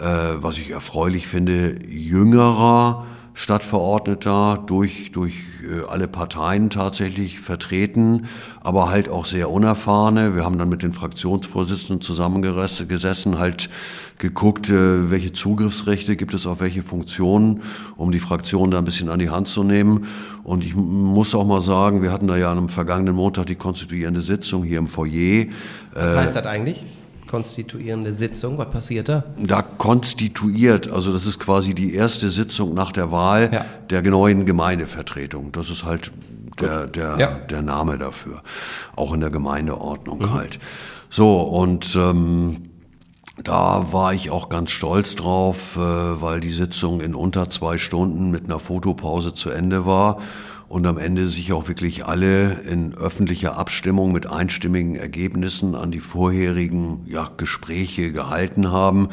was 0.00 0.58
ich 0.58 0.70
erfreulich 0.70 1.26
finde, 1.26 1.76
jüngerer 1.88 3.04
Stadtverordneter 3.40 4.62
durch, 4.66 5.12
durch 5.12 5.34
äh, 5.62 5.88
alle 5.88 6.08
Parteien 6.08 6.68
tatsächlich 6.68 7.40
vertreten, 7.40 8.26
aber 8.60 8.90
halt 8.90 9.08
auch 9.08 9.24
sehr 9.24 9.50
unerfahrene. 9.50 10.34
Wir 10.34 10.44
haben 10.44 10.58
dann 10.58 10.68
mit 10.68 10.82
den 10.82 10.92
Fraktionsvorsitzenden 10.92 12.02
zusammengesessen, 12.02 13.38
halt 13.38 13.70
geguckt, 14.18 14.68
äh, 14.68 15.10
welche 15.10 15.32
Zugriffsrechte 15.32 16.16
gibt 16.16 16.34
es 16.34 16.46
auf 16.46 16.60
welche 16.60 16.82
Funktionen, 16.82 17.62
um 17.96 18.12
die 18.12 18.20
Fraktion 18.20 18.70
da 18.70 18.78
ein 18.78 18.84
bisschen 18.84 19.08
an 19.08 19.20
die 19.20 19.30
Hand 19.30 19.48
zu 19.48 19.64
nehmen. 19.64 20.06
Und 20.42 20.64
ich 20.64 20.74
muss 20.74 21.34
auch 21.34 21.46
mal 21.46 21.62
sagen, 21.62 22.02
wir 22.02 22.12
hatten 22.12 22.26
da 22.26 22.36
ja 22.36 22.52
am 22.52 22.68
vergangenen 22.68 23.14
Montag 23.14 23.46
die 23.46 23.54
konstituierende 23.54 24.20
Sitzung 24.20 24.64
hier 24.64 24.78
im 24.78 24.88
Foyer. 24.88 25.46
Was 25.94 26.14
heißt 26.16 26.36
das 26.36 26.46
eigentlich? 26.46 26.84
Konstituierende 27.30 28.12
Sitzung. 28.12 28.58
Was 28.58 28.70
passiert 28.70 29.08
da? 29.08 29.24
Da 29.38 29.62
konstituiert, 29.62 30.90
also 30.90 31.12
das 31.12 31.26
ist 31.26 31.38
quasi 31.38 31.74
die 31.74 31.94
erste 31.94 32.28
Sitzung 32.28 32.74
nach 32.74 32.90
der 32.90 33.12
Wahl 33.12 33.50
ja. 33.52 33.64
der 33.88 34.02
neuen 34.02 34.46
Gemeindevertretung. 34.46 35.52
Das 35.52 35.70
ist 35.70 35.84
halt 35.84 36.10
der, 36.60 36.88
der, 36.88 37.16
ja. 37.18 37.30
der 37.48 37.62
Name 37.62 37.98
dafür. 37.98 38.42
Auch 38.96 39.12
in 39.12 39.20
der 39.20 39.30
Gemeindeordnung 39.30 40.18
mhm. 40.18 40.34
halt. 40.34 40.58
So, 41.08 41.40
und 41.40 41.94
ähm, 41.94 42.70
da 43.42 43.92
war 43.92 44.12
ich 44.12 44.30
auch 44.30 44.48
ganz 44.48 44.72
stolz 44.72 45.14
drauf, 45.14 45.76
äh, 45.76 45.80
weil 45.80 46.40
die 46.40 46.50
Sitzung 46.50 47.00
in 47.00 47.14
unter 47.14 47.48
zwei 47.48 47.78
Stunden 47.78 48.30
mit 48.30 48.44
einer 48.44 48.58
Fotopause 48.58 49.34
zu 49.34 49.50
Ende 49.50 49.86
war 49.86 50.18
und 50.70 50.86
am 50.86 50.98
Ende 50.98 51.26
sich 51.26 51.52
auch 51.52 51.66
wirklich 51.66 52.06
alle 52.06 52.52
in 52.60 52.94
öffentlicher 52.94 53.58
Abstimmung 53.58 54.12
mit 54.12 54.28
einstimmigen 54.28 54.94
Ergebnissen 54.94 55.74
an 55.74 55.90
die 55.90 55.98
vorherigen 55.98 57.00
ja, 57.06 57.28
Gespräche 57.36 58.12
gehalten 58.12 58.70
haben. 58.70 59.08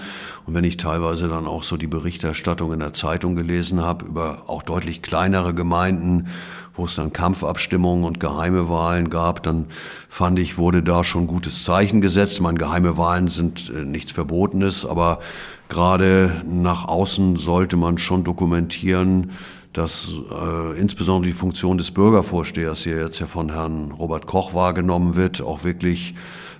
Und 0.45 0.53
wenn 0.53 0.63
ich 0.63 0.77
teilweise 0.77 1.27
dann 1.27 1.47
auch 1.47 1.63
so 1.63 1.75
die 1.75 1.87
Berichterstattung 1.87 2.73
in 2.73 2.79
der 2.79 2.93
Zeitung 2.93 3.35
gelesen 3.35 3.81
habe 3.81 4.05
über 4.05 4.43
auch 4.45 4.61
deutlich 4.61 5.01
kleinere 5.01 5.55
Gemeinden, 5.55 6.27
wo 6.75 6.85
es 6.85 6.93
dann 6.93 7.11
Kampfabstimmungen 7.11 8.03
und 8.05 8.19
geheime 8.19 8.69
Wahlen 8.69 9.09
gab, 9.09 9.41
dann 9.41 9.65
fand 10.09 10.37
ich, 10.37 10.59
wurde 10.59 10.83
da 10.83 11.03
schon 11.03 11.25
gutes 11.25 11.63
Zeichen 11.63 12.01
gesetzt. 12.01 12.39
Meine, 12.39 12.59
geheime 12.59 12.97
Wahlen 12.97 13.29
sind 13.29 13.71
äh, 13.75 13.83
nichts 13.83 14.11
Verbotenes, 14.11 14.85
aber 14.85 15.21
gerade 15.69 16.43
nach 16.47 16.87
außen 16.87 17.37
sollte 17.37 17.77
man 17.77 17.97
schon 17.97 18.23
dokumentieren, 18.23 19.31
dass 19.77 20.11
äh, 20.31 20.79
insbesondere 20.79 21.31
die 21.31 21.37
Funktion 21.37 21.77
des 21.77 21.91
Bürgervorstehers, 21.91 22.81
die 22.81 22.89
jetzt 22.89 23.19
ja 23.19 23.27
von 23.27 23.51
Herrn 23.51 23.91
Robert 23.91 24.25
Koch 24.25 24.55
wahrgenommen 24.55 25.15
wird, 25.15 25.39
auch 25.41 25.63
wirklich 25.63 26.15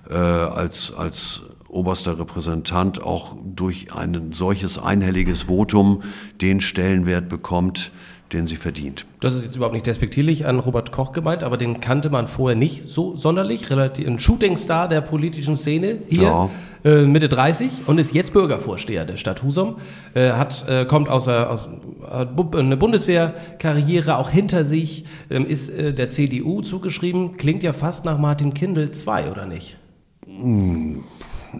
äh, 0.08 0.14
als, 0.14 0.92
als 0.96 1.42
oberster 1.68 2.16
Repräsentant 2.18 3.02
auch 3.02 3.36
durch 3.44 3.92
ein 3.92 4.32
solches 4.32 4.78
einhelliges 4.78 5.42
Votum 5.42 6.02
den 6.40 6.60
Stellenwert 6.60 7.28
bekommt, 7.28 7.90
den 8.32 8.46
sie 8.46 8.56
verdient. 8.56 9.06
Das 9.20 9.34
ist 9.34 9.44
jetzt 9.44 9.56
überhaupt 9.56 9.74
nicht 9.74 9.86
despektierlich 9.86 10.46
an 10.46 10.58
Robert 10.58 10.92
Koch 10.92 11.12
gemeint, 11.12 11.42
aber 11.42 11.56
den 11.56 11.80
kannte 11.80 12.10
man 12.10 12.26
vorher 12.26 12.56
nicht 12.56 12.88
so 12.88 13.16
sonderlich. 13.16 13.70
Relativ, 13.70 14.06
ein 14.06 14.18
Shootingstar 14.18 14.88
der 14.88 15.00
politischen 15.00 15.56
Szene 15.56 15.98
hier, 16.08 16.22
ja. 16.22 16.50
äh, 16.84 17.04
Mitte 17.06 17.28
30 17.28 17.86
und 17.86 17.98
ist 17.98 18.14
jetzt 18.14 18.32
Bürgervorsteher 18.32 19.04
der 19.04 19.16
Stadt 19.16 19.42
Husum. 19.42 19.76
Äh, 20.14 20.32
hat, 20.32 20.68
äh, 20.68 20.84
kommt 20.84 21.08
aus, 21.08 21.26
aus 21.26 21.68
eine 22.08 22.76
Bundeswehrkarriere 22.76 24.18
auch 24.18 24.30
hinter 24.30 24.64
sich, 24.64 25.04
ähm, 25.30 25.46
ist 25.46 25.70
äh, 25.70 25.94
der 25.94 26.10
CDU 26.10 26.60
zugeschrieben. 26.62 27.36
Klingt 27.36 27.62
ja 27.62 27.72
fast 27.72 28.04
nach 28.04 28.18
Martin 28.18 28.52
Kindl 28.52 28.90
2, 28.90 29.30
oder 29.30 29.46
nicht? 29.46 29.78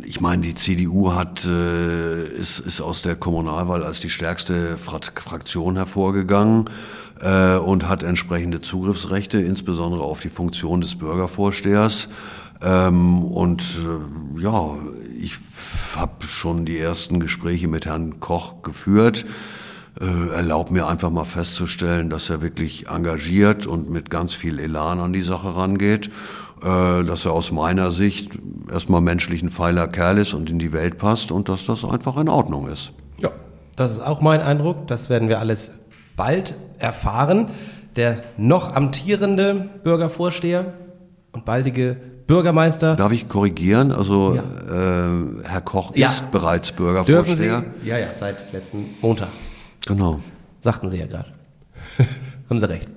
Ich 0.04 0.20
meine, 0.20 0.42
die 0.42 0.54
CDU 0.54 1.14
hat, 1.14 1.46
äh, 1.46 2.24
ist, 2.28 2.60
ist 2.60 2.80
aus 2.80 3.02
der 3.02 3.16
Kommunalwahl 3.16 3.82
als 3.82 4.00
die 4.00 4.10
stärkste 4.10 4.76
Fraktion 4.76 5.76
hervorgegangen 5.76 6.68
äh, 7.20 7.56
und 7.56 7.88
hat 7.88 8.02
entsprechende 8.02 8.60
Zugriffsrechte, 8.60 9.38
insbesondere 9.40 10.02
auf 10.02 10.20
die 10.20 10.28
Funktion 10.28 10.82
des 10.82 10.96
Bürgervorstehers. 10.96 12.08
Ähm, 12.60 13.24
und 13.24 13.62
äh, 13.62 14.42
ja, 14.42 14.76
ich 15.18 15.38
habe 15.96 16.26
schon 16.26 16.66
die 16.66 16.78
ersten 16.78 17.18
Gespräche 17.18 17.68
mit 17.68 17.86
Herrn 17.86 18.20
Koch 18.20 18.62
geführt. 18.62 19.24
Äh, 20.00 20.34
erlaubt 20.34 20.70
mir 20.70 20.86
einfach 20.86 21.10
mal 21.10 21.24
festzustellen, 21.24 22.10
dass 22.10 22.28
er 22.28 22.42
wirklich 22.42 22.88
engagiert 22.88 23.66
und 23.66 23.90
mit 23.90 24.10
ganz 24.10 24.34
viel 24.34 24.58
Elan 24.58 25.00
an 25.00 25.12
die 25.12 25.22
Sache 25.22 25.56
rangeht 25.56 26.10
dass 26.60 27.24
er 27.24 27.32
aus 27.32 27.52
meiner 27.52 27.90
Sicht 27.90 28.38
erstmal 28.70 29.00
menschlich 29.00 29.42
ein 29.42 29.50
feiler 29.50 29.88
Kerl 29.88 30.18
ist 30.18 30.34
und 30.34 30.50
in 30.50 30.58
die 30.58 30.72
Welt 30.72 30.98
passt 30.98 31.32
und 31.32 31.48
dass 31.48 31.66
das 31.66 31.84
einfach 31.84 32.16
in 32.18 32.28
Ordnung 32.28 32.68
ist. 32.68 32.92
Ja, 33.18 33.30
das 33.76 33.92
ist 33.92 34.00
auch 34.00 34.20
mein 34.20 34.40
Eindruck. 34.40 34.86
Das 34.88 35.08
werden 35.08 35.28
wir 35.28 35.38
alles 35.38 35.72
bald 36.16 36.54
erfahren. 36.78 37.50
Der 37.96 38.22
noch 38.36 38.76
amtierende 38.76 39.68
Bürgervorsteher 39.82 40.74
und 41.32 41.44
baldige 41.44 41.96
Bürgermeister. 42.28 42.94
Darf 42.94 43.10
ich 43.10 43.28
korrigieren? 43.28 43.90
Also 43.90 44.34
ja. 44.34 44.42
äh, 44.42 45.44
Herr 45.44 45.60
Koch 45.62 45.96
ja. 45.96 46.06
ist 46.08 46.30
bereits 46.30 46.70
Bürgervorsteher. 46.72 47.62
Dürfen 47.62 47.74
Sie? 47.82 47.88
Ja, 47.88 47.98
ja, 47.98 48.08
seit 48.16 48.52
letzten 48.52 48.84
Montag. 49.00 49.28
Genau. 49.86 50.20
Sagten 50.60 50.90
Sie 50.90 50.98
ja 50.98 51.06
gerade. 51.06 51.32
Haben 52.50 52.60
Sie 52.60 52.68
recht. 52.68 52.88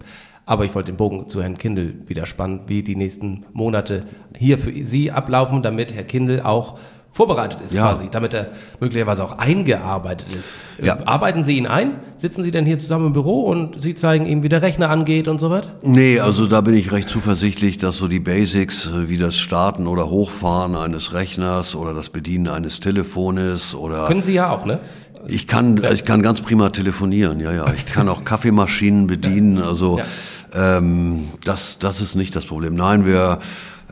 Aber 0.46 0.66
ich 0.66 0.74
wollte 0.76 0.92
den 0.92 0.98
Bogen 0.98 1.28
zu 1.28 1.42
Herrn 1.42 1.58
Kindl 1.58 1.96
wieder 2.08 2.26
spannen, 2.26 2.62
wie 2.68 2.84
die 2.84 2.96
nächsten 2.96 3.46
Monate 3.54 4.06
hier 4.36 4.58
für 4.58 4.72
Sie 4.72 5.12
ablaufen, 5.12 5.62
damit 5.62 5.94
Herr 5.94 6.04
Kindl 6.04 6.42
auch 6.42 6.78
vorbereitet 7.14 7.60
ist 7.62 7.74
ja. 7.74 7.90
quasi, 7.90 8.08
damit 8.10 8.34
er 8.34 8.52
möglicherweise 8.80 9.24
auch 9.24 9.38
eingearbeitet 9.38 10.28
ist. 10.34 10.54
Ja. 10.82 10.98
Arbeiten 11.06 11.44
Sie 11.44 11.58
ihn 11.58 11.68
ein? 11.68 11.98
Sitzen 12.16 12.44
Sie 12.44 12.52
denn 12.52 12.66
hier 12.66 12.78
zusammen 12.78 13.08
im 13.08 13.14
Büro 13.14 13.42
und 13.42 13.82
Sie 13.82 13.96
zeigen 13.96 14.26
ihm, 14.26 14.44
wie 14.44 14.50
der 14.50 14.62
Rechner 14.62 14.90
angeht 14.90 15.28
und 15.28 15.40
so 15.40 15.50
weiter? 15.50 15.70
Nee, 15.82 16.20
also 16.20 16.48
da 16.48 16.62
bin 16.62 16.74
ich 16.74 16.92
recht 16.92 17.10
zuversichtlich, 17.10 17.78
dass 17.78 17.98
so 17.98 18.08
die 18.08 18.22
Basics 18.22 18.90
wie 19.08 19.18
das 19.18 19.36
Starten 19.36 19.88
oder 19.88 20.10
Hochfahren 20.10 20.76
eines 20.76 21.14
Rechners 21.14 21.76
oder 21.76 21.94
das 21.94 22.10
Bedienen 22.10 22.48
eines 22.48 22.80
Telefones 22.80 23.76
oder... 23.76 24.08
Können 24.08 24.24
Sie 24.24 24.34
ja 24.34 24.50
auch, 24.50 24.66
ne? 24.66 24.80
Ich 25.28 25.48
kann, 25.48 25.84
ich 25.92 26.06
kann 26.06 26.22
ganz 26.22 26.42
prima 26.42 26.70
telefonieren, 26.70 27.40
ja, 27.40 27.52
ja. 27.52 27.74
Ich 27.74 27.86
kann 27.86 28.10
auch 28.10 28.24
Kaffeemaschinen 28.26 29.08
bedienen, 29.08 29.62
also 29.62 30.00
ja. 30.00 30.78
ähm, 30.78 31.30
das, 31.44 31.80
das 31.80 32.02
ist 32.02 32.16
nicht 32.16 32.36
das 32.36 32.46
Problem. 32.46 32.76
Nein, 32.76 33.06
wir 33.06 33.40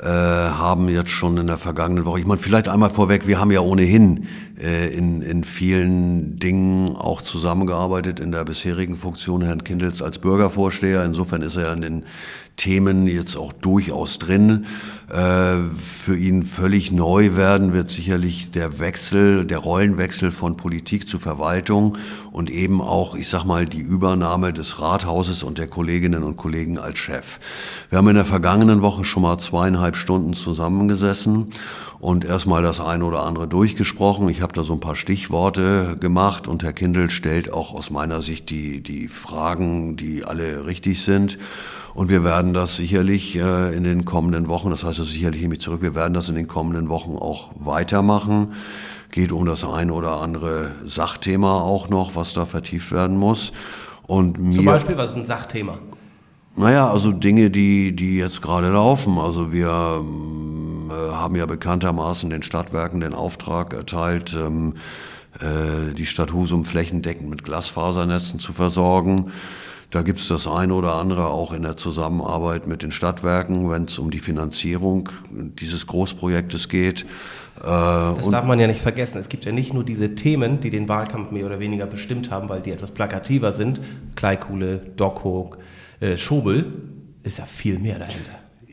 äh, 0.02 0.06
haben 0.06 0.88
jetzt 0.88 1.12
schon 1.12 1.38
in 1.38 1.48
der 1.48 1.58
vergangenen 1.58 2.06
Woche, 2.06 2.20
ich 2.20 2.26
meine, 2.26 2.40
vielleicht 2.40 2.70
einmal 2.70 2.90
vorweg, 2.90 3.28
wir 3.28 3.40
haben 3.40 3.52
ja 3.52 3.60
ohnehin 3.60 4.28
äh, 4.58 4.88
in, 4.94 5.22
in 5.22 5.44
vielen 5.44 6.40
Dingen 6.40 6.96
auch 6.96 7.22
zusammengearbeitet 7.22 8.20
in 8.20 8.32
der 8.32 8.46
bisherigen 8.46 8.96
Funktion 8.96 9.42
Herrn 9.42 9.64
Kindels 9.64 10.02
als 10.02 10.20
Bürgervorsteher. 10.20 11.04
Insofern 11.04 11.42
ist 11.42 11.58
er 11.58 11.64
ja 11.64 11.74
in 11.74 11.82
den 11.82 12.04
Themen 12.60 13.08
jetzt 13.08 13.38
auch 13.38 13.54
durchaus 13.54 14.20
drin. 14.20 14.68
Äh, 15.10 15.64
für 15.76 16.16
ihn 16.16 16.44
völlig 16.44 16.92
neu 16.92 17.36
werden 17.36 17.74
wird 17.74 17.90
sicherlich 17.90 18.52
der 18.52 18.80
Wechsel, 18.80 19.46
der 19.46 19.58
Rollenwechsel 19.58 20.32
von 20.32 20.58
Politik 20.58 21.08
zu 21.08 21.18
Verwaltung 21.18 21.98
und 22.32 22.52
eben 22.52 22.82
auch, 22.82 23.16
ich 23.16 23.28
sag 23.28 23.46
mal, 23.46 23.66
die 23.66 23.82
Übernahme 23.82 24.54
des 24.54 24.80
Rathauses 24.80 25.42
und 25.42 25.58
der 25.58 25.68
Kolleginnen 25.68 26.24
und 26.24 26.38
Kollegen 26.38 26.78
als 26.78 27.00
Chef. 27.00 27.40
Wir 27.90 27.98
haben 27.98 28.10
in 28.10 28.16
der 28.16 28.26
vergangenen 28.26 28.84
Woche 28.84 29.04
schon 29.04 29.24
mal 29.24 29.40
zweieinhalb 29.40 29.96
Stunden 29.96 30.34
zusammengesessen 30.34 31.48
und 32.00 32.24
erstmal 32.24 32.62
das 32.62 32.80
eine 32.80 33.04
oder 33.06 33.26
andere 33.26 33.48
durchgesprochen. 33.48 34.30
Ich 34.30 34.42
habe 34.42 34.54
da 34.54 34.64
so 34.64 34.74
ein 34.74 34.80
paar 34.80 34.96
Stichworte 34.96 35.98
gemacht 36.00 36.48
und 36.48 36.62
Herr 36.64 36.74
Kindl 36.74 37.10
stellt 37.10 37.52
auch 37.52 37.74
aus 37.74 37.90
meiner 37.90 38.22
Sicht 38.22 38.50
die, 38.50 38.82
die 38.82 39.08
Fragen, 39.08 39.96
die 39.96 40.24
alle 40.24 40.66
richtig 40.66 41.02
sind. 41.02 41.38
Und 41.94 42.10
wir 42.10 42.24
werden 42.24 42.54
das 42.54 42.76
sicherlich 42.76 43.36
äh, 43.36 43.76
in 43.76 43.84
den 43.84 44.06
kommenden 44.06 44.48
Wochen, 44.48 44.70
das 44.70 44.84
heißt, 44.84 45.00
das 45.00 45.10
sicherlich 45.10 45.42
nehme 45.42 45.56
ich 45.56 45.62
zurück, 45.62 45.82
wir 45.82 45.96
werden 45.96 46.14
das 46.14 46.30
in 46.30 46.36
den 46.36 46.48
kommenden 46.48 46.90
Wochen 46.90 47.16
auch 47.16 47.52
weitermachen. 47.60 48.54
Geht 49.12 49.32
um 49.32 49.46
das 49.46 49.64
ein 49.64 49.90
oder 49.90 50.22
andere 50.22 50.72
Sachthema 50.86 51.62
auch 51.62 51.90
noch, 51.90 52.16
was 52.16 52.34
da 52.34 52.46
vertieft 52.46 52.92
werden 52.92 53.18
muss. 53.18 53.52
Und 54.06 54.40
mir, 54.40 54.56
Zum 54.56 54.66
Beispiel, 54.66 54.98
was 54.98 55.12
ist 55.12 55.18
ein 55.18 55.26
Sachthema? 55.26 55.80
Naja, 56.56 56.92
also 56.92 57.12
Dinge, 57.12 57.50
die, 57.50 57.96
die 57.96 58.18
jetzt 58.18 58.42
gerade 58.42 58.70
laufen. 58.70 59.18
Also 59.18 59.52
wir 59.52 60.00
ähm, 60.00 60.90
äh, 60.92 61.14
haben 61.14 61.36
ja 61.36 61.46
bekanntermaßen 61.46 62.30
den 62.30 62.44
Stadtwerken 62.44 63.00
den 63.00 63.14
Auftrag 63.14 63.74
erteilt, 63.74 64.36
ähm, 64.40 64.74
äh, 65.40 65.94
die 65.94 66.06
Stadt 66.06 66.34
Husum 66.34 66.66
flächendeckend 66.66 67.30
mit 67.30 67.44
Glasfasernetzen 67.44 68.40
zu 68.40 68.52
versorgen. 68.52 69.32
Da 69.92 70.04
gibt 70.04 70.20
es 70.20 70.28
das 70.28 70.46
eine 70.46 70.74
oder 70.76 70.96
andere 70.96 71.28
auch 71.28 71.52
in 71.52 71.64
der 71.64 71.76
Zusammenarbeit 71.76 72.68
mit 72.68 72.84
den 72.84 72.92
Stadtwerken, 72.92 73.72
wenn 73.72 73.86
es 73.86 73.98
um 73.98 74.12
die 74.12 74.20
Finanzierung 74.20 75.10
dieses 75.32 75.88
Großprojektes 75.88 76.70
geht. 76.70 77.06
Äh, 77.62 77.64
das 77.64 78.30
darf 78.30 78.46
man 78.46 78.60
ja 78.60 78.68
nicht 78.68 78.82
vergessen. 78.82 79.18
Es 79.18 79.30
gibt 79.30 79.46
ja 79.46 79.52
nicht 79.52 79.74
nur 79.74 79.84
diese 79.84 80.14
Themen, 80.14 80.60
die 80.60 80.70
den 80.70 80.88
Wahlkampf 80.88 81.32
mehr 81.32 81.46
oder 81.46 81.60
weniger 81.60 81.88
bestimmt 81.88 82.30
haben, 82.30 82.50
weil 82.50 82.62
die 82.62 82.72
etwas 82.72 82.92
plakativer 82.92 83.52
sind. 83.52 83.82
Kleikuhle, 84.16 84.78
Dockhook, 84.96 85.58
äh, 86.00 86.18
Schobel. 86.18 86.66
Ist 87.24 87.40
ja 87.40 87.46
viel 87.46 87.80
mehr 87.80 87.98
dahinter. 87.98 88.32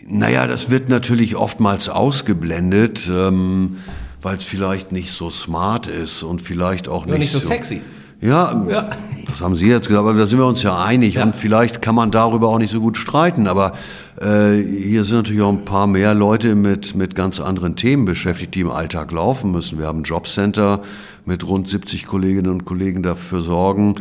Naja, 0.09 0.47
das 0.47 0.71
wird 0.71 0.89
natürlich 0.89 1.35
oftmals 1.35 1.89
ausgeblendet, 1.89 3.11
ähm, 3.11 3.79
weil 4.21 4.37
es 4.37 4.45
vielleicht 4.45 4.93
nicht 4.93 5.11
so 5.11 5.31
smart 5.31 5.89
ist 5.89 6.23
und 6.23 6.43
vielleicht 6.43 6.89
auch 6.89 7.07
nicht, 7.07 7.19
nicht 7.19 7.33
so, 7.33 7.41
so 7.41 7.49
sexy. 7.49 7.81
Ja, 8.21 8.67
ja, 8.69 8.91
Das 9.29 9.41
haben 9.41 9.57
Sie 9.57 9.69
jetzt 9.69 9.89
gesagt, 9.89 10.07
aber 10.07 10.19
da 10.19 10.27
sind 10.27 10.39
wir 10.39 10.47
uns 10.47 10.63
ja 10.63 10.83
einig 10.83 11.15
ja. 11.15 11.25
und 11.25 11.35
vielleicht 11.35 11.83
kann 11.83 11.95
man 11.95 12.11
darüber 12.11 12.49
auch 12.49 12.59
nicht 12.59 12.71
so 12.71 12.81
gut 12.81 12.97
streiten, 12.97 13.47
aber 13.47 13.73
äh, 14.21 14.57
hier 14.57 15.05
sind 15.05 15.17
natürlich 15.17 15.43
auch 15.43 15.53
ein 15.53 15.65
paar 15.65 15.87
mehr 15.87 16.15
Leute 16.15 16.55
mit, 16.55 16.95
mit 16.95 17.15
ganz 17.15 17.41
anderen 17.41 17.77
Themen 17.77 18.07
beschäftigt, 18.07 18.55
die 18.55 18.61
im 18.61 18.71
Alltag 18.71 19.13
laufen 19.13 19.51
müssen. 19.53 19.79
Wir 19.79 19.87
haben 19.87 20.01
ein 20.01 20.05
Jobcenter 20.05 20.81
mit 21.27 21.47
rund 21.47 21.69
70 21.69 22.07
Kolleginnen 22.07 22.51
und 22.51 22.65
Kollegen 22.65 23.03
dafür 23.03 23.43
sorgen, 23.43 23.97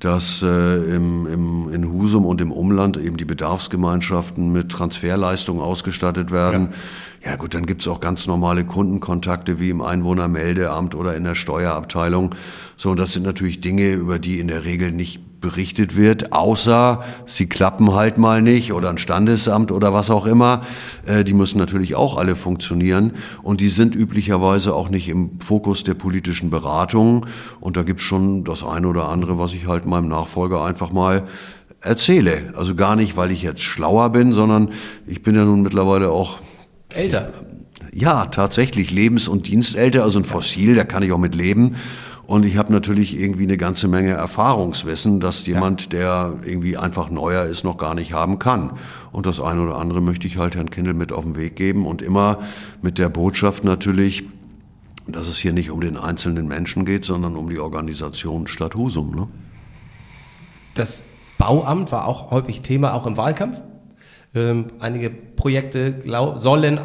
dass 0.00 0.42
äh, 0.42 0.46
im, 0.94 1.26
im, 1.26 1.72
in 1.72 1.92
Husum 1.92 2.24
und 2.24 2.40
im 2.40 2.52
Umland 2.52 2.96
eben 2.96 3.16
die 3.16 3.24
Bedarfsgemeinschaften 3.24 4.52
mit 4.52 4.70
Transferleistungen 4.70 5.60
ausgestattet 5.60 6.30
werden. 6.30 6.68
Ja, 7.22 7.30
ja 7.30 7.36
gut, 7.36 7.54
dann 7.54 7.66
gibt's 7.66 7.88
auch 7.88 8.00
ganz 8.00 8.26
normale 8.26 8.64
Kundenkontakte 8.64 9.58
wie 9.58 9.70
im 9.70 9.82
Einwohnermeldeamt 9.82 10.94
oder 10.94 11.16
in 11.16 11.24
der 11.24 11.34
Steuerabteilung. 11.34 12.34
So, 12.76 12.90
und 12.90 13.00
das 13.00 13.12
sind 13.12 13.24
natürlich 13.24 13.60
Dinge, 13.60 13.92
über 13.92 14.18
die 14.18 14.38
in 14.38 14.48
der 14.48 14.64
Regel 14.64 14.92
nicht 14.92 15.20
berichtet 15.40 15.96
wird, 15.96 16.32
außer 16.32 17.04
sie 17.26 17.46
klappen 17.46 17.94
halt 17.94 18.18
mal 18.18 18.42
nicht 18.42 18.72
oder 18.72 18.90
ein 18.90 18.98
Standesamt 18.98 19.72
oder 19.72 19.94
was 19.94 20.10
auch 20.10 20.26
immer. 20.26 20.62
Äh, 21.06 21.24
die 21.24 21.34
müssen 21.34 21.58
natürlich 21.58 21.94
auch 21.94 22.16
alle 22.16 22.36
funktionieren 22.36 23.12
und 23.42 23.60
die 23.60 23.68
sind 23.68 23.94
üblicherweise 23.94 24.74
auch 24.74 24.88
nicht 24.88 25.08
im 25.08 25.40
Fokus 25.40 25.84
der 25.84 25.94
politischen 25.94 26.50
Beratung. 26.50 27.26
Und 27.60 27.76
da 27.76 27.82
gibt's 27.82 28.02
schon 28.02 28.44
das 28.44 28.64
eine 28.64 28.88
oder 28.88 29.08
andere, 29.08 29.38
was 29.38 29.54
ich 29.54 29.66
halt 29.66 29.86
meinem 29.86 30.08
Nachfolger 30.08 30.64
einfach 30.64 30.90
mal 30.90 31.24
erzähle. 31.80 32.52
Also 32.56 32.74
gar 32.74 32.96
nicht, 32.96 33.16
weil 33.16 33.30
ich 33.30 33.42
jetzt 33.42 33.62
schlauer 33.62 34.10
bin, 34.10 34.32
sondern 34.32 34.70
ich 35.06 35.22
bin 35.22 35.34
ja 35.34 35.44
nun 35.44 35.62
mittlerweile 35.62 36.10
auch 36.10 36.38
älter. 36.88 37.32
Ja, 37.92 38.26
tatsächlich 38.26 38.90
lebens- 38.90 39.28
und 39.28 39.48
dienstälter, 39.48 40.02
also 40.02 40.18
ein 40.18 40.24
Fossil, 40.24 40.74
da 40.74 40.84
kann 40.84 41.02
ich 41.02 41.12
auch 41.12 41.18
mit 41.18 41.34
leben. 41.34 41.76
Und 42.28 42.44
ich 42.44 42.58
habe 42.58 42.70
natürlich 42.70 43.18
irgendwie 43.18 43.44
eine 43.44 43.56
ganze 43.56 43.88
Menge 43.88 44.10
Erfahrungswissen, 44.10 45.18
das 45.18 45.46
jemand, 45.46 45.94
der 45.94 46.34
irgendwie 46.44 46.76
einfach 46.76 47.08
neuer 47.08 47.44
ist, 47.44 47.64
noch 47.64 47.78
gar 47.78 47.94
nicht 47.94 48.12
haben 48.12 48.38
kann. 48.38 48.74
Und 49.12 49.24
das 49.24 49.40
eine 49.40 49.62
oder 49.62 49.78
andere 49.78 50.02
möchte 50.02 50.26
ich 50.26 50.36
halt 50.36 50.54
Herrn 50.54 50.68
Kindl 50.68 50.92
mit 50.92 51.10
auf 51.10 51.24
den 51.24 51.36
Weg 51.36 51.56
geben 51.56 51.86
und 51.86 52.02
immer 52.02 52.40
mit 52.82 52.98
der 52.98 53.08
Botschaft 53.08 53.64
natürlich, 53.64 54.24
dass 55.06 55.26
es 55.26 55.38
hier 55.38 55.54
nicht 55.54 55.70
um 55.70 55.80
den 55.80 55.96
einzelnen 55.96 56.46
Menschen 56.48 56.84
geht, 56.84 57.06
sondern 57.06 57.34
um 57.34 57.48
die 57.48 57.58
Organisation 57.58 58.46
Stadt 58.46 58.74
Husum. 58.74 59.14
Ne? 59.14 59.26
Das 60.74 61.06
Bauamt 61.38 61.90
war 61.92 62.04
auch 62.04 62.30
häufig 62.30 62.60
Thema, 62.60 62.92
auch 62.92 63.06
im 63.06 63.16
Wahlkampf. 63.16 63.62
Ähm, 64.34 64.66
einige 64.80 65.08
Projekte 65.08 65.98
sollen, 66.36 66.76
äh, 66.76 66.80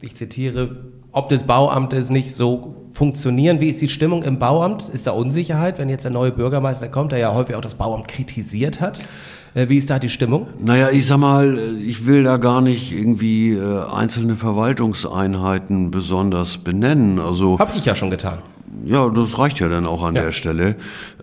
ich 0.00 0.16
zitiere, 0.16 0.86
ob 1.12 1.28
des 1.28 1.42
Bauamtes 1.42 2.08
nicht 2.08 2.34
so 2.34 2.83
funktionieren? 2.94 3.60
Wie 3.60 3.68
ist 3.68 3.80
die 3.80 3.88
Stimmung 3.88 4.22
im 4.22 4.38
Bauamt? 4.38 4.88
Ist 4.88 5.06
da 5.06 5.10
Unsicherheit, 5.10 5.78
wenn 5.78 5.88
jetzt 5.88 6.04
der 6.04 6.12
neue 6.12 6.30
Bürgermeister 6.30 6.88
kommt, 6.88 7.12
der 7.12 7.18
ja 7.18 7.34
häufig 7.34 7.56
auch 7.56 7.60
das 7.60 7.74
Bauamt 7.74 8.08
kritisiert 8.08 8.80
hat? 8.80 9.00
Äh, 9.54 9.68
wie 9.68 9.76
ist 9.76 9.90
da 9.90 9.98
die 9.98 10.08
Stimmung? 10.08 10.46
Naja, 10.58 10.88
ich 10.90 11.06
sag 11.06 11.18
mal, 11.18 11.58
ich 11.84 12.06
will 12.06 12.22
da 12.22 12.36
gar 12.36 12.60
nicht 12.60 12.92
irgendwie 12.92 13.52
äh, 13.52 13.84
einzelne 13.92 14.36
Verwaltungseinheiten 14.36 15.90
besonders 15.90 16.58
benennen. 16.58 17.18
Also 17.18 17.58
habe 17.58 17.76
ich 17.76 17.84
ja 17.84 17.94
schon 17.94 18.10
getan. 18.10 18.38
Ja, 18.84 19.08
das 19.08 19.38
reicht 19.38 19.60
ja 19.60 19.68
dann 19.68 19.86
auch 19.86 20.02
an 20.02 20.14
ja. 20.14 20.22
der 20.22 20.32
Stelle. 20.32 20.76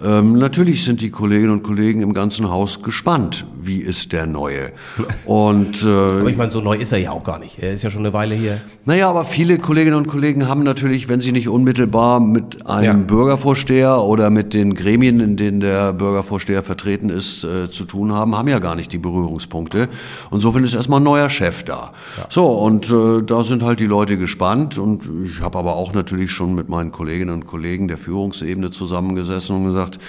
Ähm, 0.03 0.33
natürlich 0.33 0.83
sind 0.83 1.01
die 1.01 1.11
Kolleginnen 1.11 1.51
und 1.51 1.63
Kollegen 1.63 2.01
im 2.01 2.13
ganzen 2.13 2.49
Haus 2.49 2.81
gespannt, 2.81 3.45
wie 3.59 3.77
ist 3.77 4.13
der 4.13 4.25
Neue. 4.25 4.71
Und, 5.25 5.83
äh, 5.83 5.87
aber 5.87 6.29
ich 6.29 6.37
meine, 6.37 6.51
so 6.51 6.61
neu 6.61 6.75
ist 6.75 6.91
er 6.91 6.97
ja 6.97 7.11
auch 7.11 7.23
gar 7.23 7.37
nicht. 7.37 7.59
Er 7.59 7.73
ist 7.73 7.83
ja 7.83 7.91
schon 7.91 8.01
eine 8.01 8.13
Weile 8.13 8.33
hier. 8.33 8.61
Naja, 8.85 9.09
aber 9.09 9.25
viele 9.25 9.59
Kolleginnen 9.59 9.95
und 9.95 10.07
Kollegen 10.07 10.47
haben 10.47 10.63
natürlich, 10.63 11.07
wenn 11.07 11.21
sie 11.21 11.31
nicht 11.31 11.47
unmittelbar 11.47 12.19
mit 12.19 12.65
einem 12.65 13.01
ja. 13.01 13.05
Bürgervorsteher 13.05 14.01
oder 14.01 14.31
mit 14.31 14.55
den 14.55 14.73
Gremien, 14.73 15.19
in 15.19 15.37
denen 15.37 15.59
der 15.59 15.93
Bürgervorsteher 15.93 16.63
vertreten 16.63 17.09
ist, 17.09 17.43
äh, 17.43 17.69
zu 17.69 17.85
tun 17.85 18.11
haben, 18.11 18.35
haben 18.35 18.47
ja 18.47 18.57
gar 18.57 18.75
nicht 18.75 18.91
die 18.91 18.97
Berührungspunkte. 18.97 19.87
Und 20.31 20.41
so 20.41 20.51
ist 20.57 20.73
erstmal 20.73 20.99
ein 20.99 21.03
neuer 21.03 21.29
Chef 21.29 21.63
da. 21.63 21.93
Ja. 22.17 22.25
So, 22.29 22.47
und 22.47 22.89
äh, 22.89 23.21
da 23.23 23.43
sind 23.43 23.61
halt 23.61 23.79
die 23.79 23.85
Leute 23.85 24.17
gespannt. 24.17 24.79
Und 24.79 25.07
ich 25.25 25.41
habe 25.41 25.59
aber 25.59 25.75
auch 25.75 25.93
natürlich 25.93 26.31
schon 26.31 26.55
mit 26.55 26.67
meinen 26.67 26.91
Kolleginnen 26.91 27.33
und 27.33 27.40
Kollegen 27.45 27.87
der 27.87 27.97
Führungsebene 27.97 28.71
zusammengesessen 28.71 29.55
und 29.55 29.65
gesagt, 29.65 29.99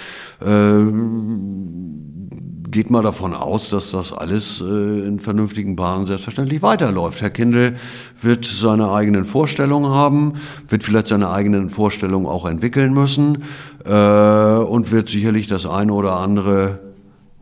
äh, 0.41 0.83
geht 2.73 2.89
mal 2.89 3.03
davon 3.03 3.33
aus, 3.33 3.69
dass 3.69 3.91
das 3.91 4.11
alles 4.11 4.59
äh, 4.59 5.07
in 5.07 5.19
vernünftigen 5.19 5.75
Bahnen 5.75 6.07
selbstverständlich 6.07 6.63
weiterläuft. 6.63 7.21
Herr 7.21 7.29
Kindl 7.29 7.75
wird 8.19 8.45
seine 8.45 8.91
eigenen 8.91 9.25
Vorstellungen 9.25 9.93
haben, 9.93 10.33
wird 10.67 10.83
vielleicht 10.83 11.07
seine 11.07 11.29
eigenen 11.29 11.69
Vorstellungen 11.69 12.25
auch 12.25 12.45
entwickeln 12.45 12.93
müssen 12.93 13.43
äh, 13.85 13.91
und 13.91 14.91
wird 14.91 15.07
sicherlich 15.07 15.45
das 15.47 15.67
eine 15.67 15.93
oder 15.93 16.15
andere 16.15 16.79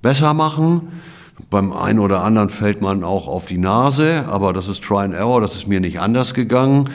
besser 0.01 0.34
machen. 0.34 0.89
Beim 1.49 1.71
einen 1.73 1.99
oder 1.99 2.23
anderen 2.23 2.49
fällt 2.49 2.82
man 2.82 3.04
auch 3.04 3.27
auf 3.27 3.45
die 3.45 3.58
Nase, 3.58 4.25
aber 4.27 4.54
das 4.54 4.67
ist 4.67 4.84
Try 4.84 4.99
and 4.99 5.13
Error, 5.13 5.41
das 5.41 5.56
ist 5.56 5.67
mir 5.67 5.80
nicht 5.80 5.99
anders 5.99 6.34
gegangen. 6.34 6.89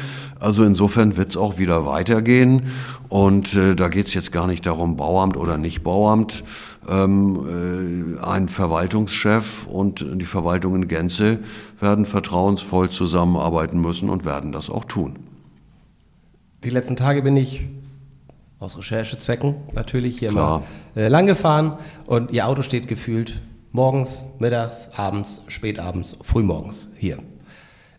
Also 0.47 0.63
insofern 0.63 1.17
wird 1.17 1.31
es 1.31 1.37
auch 1.37 1.59
wieder 1.59 1.87
weitergehen. 1.87 2.69
Und 3.09 3.55
äh, 3.55 3.75
da 3.75 3.89
geht 3.89 4.07
es 4.07 4.15
jetzt 4.15 4.31
gar 4.31 4.47
nicht 4.47 4.65
darum, 4.65 4.97
Bauamt 4.97 5.37
oder 5.37 5.59
nicht 5.59 5.83
Bauamt. 5.83 6.45
Ähm, 6.89 8.17
äh, 8.21 8.25
ein 8.25 8.49
Verwaltungschef 8.49 9.67
und 9.67 10.07
die 10.09 10.25
Verwaltung 10.25 10.77
in 10.77 10.87
Gänze 10.87 11.41
werden 11.81 12.07
vertrauensvoll 12.07 12.91
zusammenarbeiten 12.91 13.81
müssen 13.81 14.09
und 14.09 14.25
werden 14.25 14.53
das 14.53 14.71
auch 14.71 14.85
tun. 14.85 15.19
Die 16.63 16.71
letzten 16.71 16.95
Tage 16.95 17.23
bin 17.23 17.37
ich 17.37 17.65
aus 18.61 18.79
Recherchezwecken 18.79 19.57
natürlich 19.75 20.21
hier 20.21 20.29
Klar. 20.29 20.63
mal 20.95 21.03
äh, 21.03 21.09
lang 21.09 21.27
gefahren 21.27 21.77
und 22.07 22.31
Ihr 22.31 22.47
Auto 22.47 22.63
steht 22.63 22.87
gefühlt 22.87 23.43
morgens, 23.73 24.25
mittags, 24.39 24.91
abends, 24.95 25.43
spätabends, 25.49 26.17
frühmorgens 26.23 26.89
hier. 26.97 27.19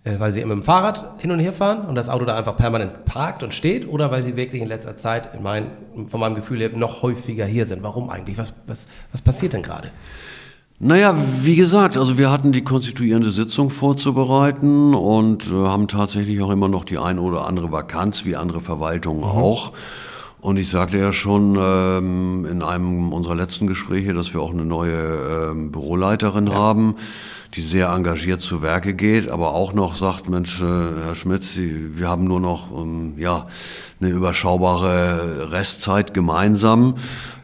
Äh, 0.08 0.20
weil 0.20 0.32
sie 0.32 0.42
mit 0.42 0.52
dem 0.52 0.64
Fahrrad 0.64 1.20
hin 1.20 1.32
und 1.32 1.40
her 1.40 1.52
fahren 1.52 1.82
und 1.82 1.96
das 1.96 2.08
Auto 2.08 2.26
da 2.26 2.36
einfach 2.36 2.56
permanent 2.56 3.06
parkt 3.06 3.44
und 3.44 3.54
steht 3.54 3.88
oder 3.88 4.12
weil 4.12 4.24
sie 4.24 4.36
wirklich 4.36 4.62
in 4.62 4.68
letzter 4.68 4.96
Zeit, 4.96 5.34
in 5.34 5.44
mein, 5.44 5.66
von 6.08 6.20
meinem 6.20 6.36
Gefühl 6.36 6.60
her, 6.60 6.70
noch 6.74 7.02
häufiger 7.02 7.46
hier 7.46 7.66
sind. 7.66 7.84
Warum 7.84 8.10
eigentlich? 8.10 8.38
Was, 8.38 8.54
was, 8.68 8.86
was 9.12 9.22
passiert 9.22 9.54
denn 9.54 9.64
gerade? 9.64 9.90
Naja, 10.80 11.16
wie 11.42 11.56
gesagt, 11.56 11.98
also 11.98 12.20
wir 12.20 12.32
hatten 12.32 12.52
die 12.52 12.64
konstituierende 12.64 13.32
Sitzung 13.32 13.72
vorzubereiten 13.72 14.94
und 14.94 15.48
äh, 15.48 15.54
haben 15.54 15.88
tatsächlich 15.88 16.42
auch 16.42 16.52
immer 16.52 16.70
noch 16.70 16.86
die 16.86 17.00
ein 17.00 17.18
oder 17.20 17.48
andere 17.48 17.72
Vakanz, 17.72 18.26
wie 18.26 18.36
andere 18.36 18.62
Verwaltungen 18.62 19.22
mhm. 19.22 19.26
auch. 19.26 19.74
Und 20.48 20.56
ich 20.56 20.70
sagte 20.70 20.98
ja 20.98 21.12
schon 21.12 21.60
ähm, 21.62 22.48
in 22.50 22.64
einem 22.64 23.12
unserer 23.12 23.36
letzten 23.36 23.68
Gespräche, 23.68 24.14
dass 24.14 24.34
wir 24.34 24.40
auch 24.40 24.54
eine 24.54 24.64
neue 24.64 25.52
ähm, 25.52 25.72
Büroleiterin 25.74 26.48
ja. 26.48 26.54
haben 26.54 26.96
die 27.54 27.62
sehr 27.62 27.90
engagiert 27.90 28.42
zu 28.42 28.62
Werke 28.62 28.94
geht, 28.94 29.30
aber 29.30 29.54
auch 29.54 29.74
noch 29.74 29.96
sagt, 29.96 30.30
Mensch, 30.30 30.62
äh, 30.62 30.66
Herr 30.66 31.16
Schmidt, 31.16 31.44
Sie, 31.44 31.98
wir 31.98 32.08
haben 32.08 32.26
nur 32.26 32.40
noch 32.40 32.72
ähm, 32.72 33.14
ja, 33.18 33.48
eine 34.00 34.10
überschaubare 34.10 35.52
Restzeit 35.52 36.14
gemeinsam. 36.14 36.96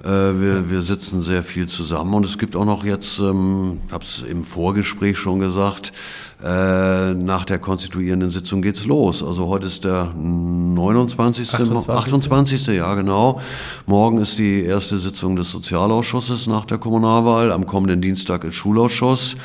Äh, 0.04 0.08
wir, 0.08 0.70
wir 0.70 0.82
sitzen 0.82 1.22
sehr 1.22 1.42
viel 1.42 1.68
zusammen 1.68 2.13
und 2.13 2.26
es 2.26 2.38
gibt 2.38 2.56
auch 2.56 2.66
noch 2.66 2.84
jetzt, 2.84 3.20
ähm, 3.20 3.80
ich 3.88 3.94
habe 3.94 4.04
es 4.04 4.22
im 4.22 4.44
Vorgespräch 4.44 5.18
schon 5.18 5.39
gesagt, 5.39 5.94
äh, 6.43 7.13
nach 7.13 7.45
der 7.45 7.58
konstituierenden 7.58 8.29
Sitzung 8.29 8.62
geht's 8.62 8.86
los. 8.86 9.23
Also 9.23 9.47
heute 9.47 9.67
ist 9.67 9.86
der 9.86 10.13
29. 10.13 11.53
28. 11.53 11.89
28. 11.89 12.67
Ja, 12.67 12.93
genau. 12.95 13.39
Morgen 13.86 14.17
ist 14.17 14.38
die 14.38 14.63
erste 14.63 14.99
Sitzung 14.99 15.38
des 15.38 15.51
Sozialausschusses 15.51 16.47
nach 16.47 16.65
der 16.65 16.79
Kommunalwahl. 16.79 17.51
Am 17.51 17.65
kommenden 17.65 18.01
Dienstag 18.01 18.43
ist 18.43 18.56
Schulausschuss. 18.56 19.38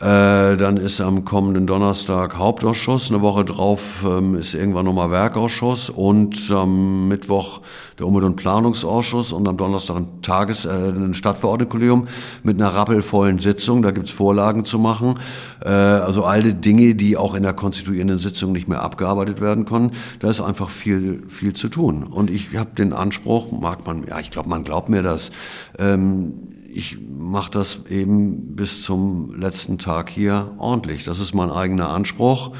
Äh, 0.00 0.56
dann 0.56 0.76
ist 0.76 1.00
am 1.00 1.24
kommenden 1.24 1.66
Donnerstag 1.66 2.36
Hauptausschuss, 2.36 3.10
eine 3.10 3.20
Woche 3.20 3.44
drauf 3.44 4.06
ähm, 4.08 4.36
ist 4.36 4.54
irgendwann 4.54 4.84
nochmal 4.84 5.10
Werkausschuss 5.10 5.90
und 5.90 6.52
am 6.52 7.08
Mittwoch 7.08 7.62
der 7.98 8.06
Umwelt- 8.06 8.24
und 8.24 8.36
Planungsausschuss 8.36 9.32
und 9.32 9.48
am 9.48 9.56
Donnerstag 9.56 9.96
ein 9.96 10.22
Tages-, 10.22 10.66
äh, 10.66 10.90
ein 10.90 11.14
Stadtverordnetenkollegium 11.14 12.06
mit 12.44 12.60
einer 12.60 12.72
rappelvollen 12.72 13.40
Sitzung. 13.40 13.82
Da 13.82 13.90
gibt's 13.90 14.12
Vorlagen 14.12 14.64
zu 14.64 14.78
machen. 14.78 15.18
Äh, 15.64 15.68
also 15.68 16.22
alle 16.22 16.54
Dinge, 16.54 16.94
die 16.94 17.16
auch 17.16 17.34
in 17.34 17.42
der 17.42 17.54
konstituierenden 17.54 18.20
Sitzung 18.20 18.52
nicht 18.52 18.68
mehr 18.68 18.82
abgearbeitet 18.82 19.40
werden 19.40 19.64
können. 19.64 19.90
Da 20.20 20.30
ist 20.30 20.40
einfach 20.40 20.70
viel, 20.70 21.24
viel 21.26 21.54
zu 21.54 21.68
tun. 21.68 22.04
Und 22.04 22.30
ich 22.30 22.56
habe 22.56 22.70
den 22.78 22.92
Anspruch, 22.92 23.50
mag 23.50 23.84
man, 23.84 24.06
ja, 24.06 24.20
ich 24.20 24.30
glaube, 24.30 24.48
man 24.48 24.62
glaubt 24.62 24.90
mir 24.90 25.02
das, 25.02 25.32
ähm, 25.80 26.34
ich 26.78 26.96
mache 27.00 27.50
das 27.50 27.80
eben 27.90 28.54
bis 28.54 28.84
zum 28.84 29.34
letzten 29.34 29.78
Tag 29.78 30.08
hier 30.08 30.52
ordentlich. 30.58 31.02
Das 31.02 31.18
ist 31.18 31.34
mein 31.34 31.50
eigener 31.50 31.90
Anspruch 31.90 32.52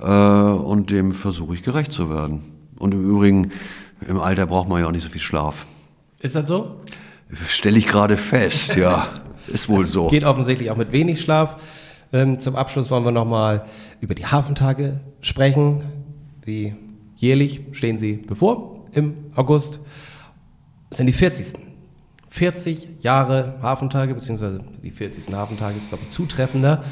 äh, 0.00 0.06
und 0.06 0.92
dem 0.92 1.10
versuche 1.10 1.56
ich 1.56 1.64
gerecht 1.64 1.90
zu 1.90 2.08
werden. 2.08 2.42
Und 2.78 2.94
im 2.94 3.02
Übrigen, 3.02 3.50
im 4.06 4.20
Alter 4.20 4.46
braucht 4.46 4.68
man 4.68 4.80
ja 4.80 4.86
auch 4.86 4.92
nicht 4.92 5.02
so 5.02 5.08
viel 5.08 5.20
Schlaf. 5.20 5.66
Ist 6.20 6.36
das 6.36 6.46
so? 6.46 6.80
Stelle 7.46 7.76
ich 7.76 7.88
gerade 7.88 8.16
fest, 8.16 8.76
ja. 8.76 9.08
Ist 9.48 9.68
wohl 9.68 9.84
so. 9.84 10.06
Geht 10.08 10.24
offensichtlich 10.24 10.70
auch 10.70 10.76
mit 10.76 10.92
wenig 10.92 11.20
Schlaf. 11.20 11.56
Ähm, 12.12 12.38
zum 12.38 12.54
Abschluss 12.54 12.90
wollen 12.90 13.04
wir 13.04 13.12
nochmal 13.12 13.66
über 14.00 14.14
die 14.14 14.26
Hafentage 14.26 15.00
sprechen. 15.22 15.82
Wie 16.44 16.74
jährlich 17.16 17.62
stehen 17.72 17.98
sie 17.98 18.12
bevor 18.12 18.86
im 18.92 19.14
August. 19.34 19.80
Das 20.90 20.98
sind 20.98 21.06
die 21.06 21.12
40. 21.12 21.65
40 22.36 22.88
Jahre 23.00 23.54
Hafentage, 23.62 24.14
beziehungsweise 24.14 24.60
die 24.84 24.90
40. 24.90 25.34
Hafentage 25.34 25.78
ist, 25.78 25.88
glaube 25.88 26.04
ich, 26.04 26.10
zutreffender. 26.10 26.84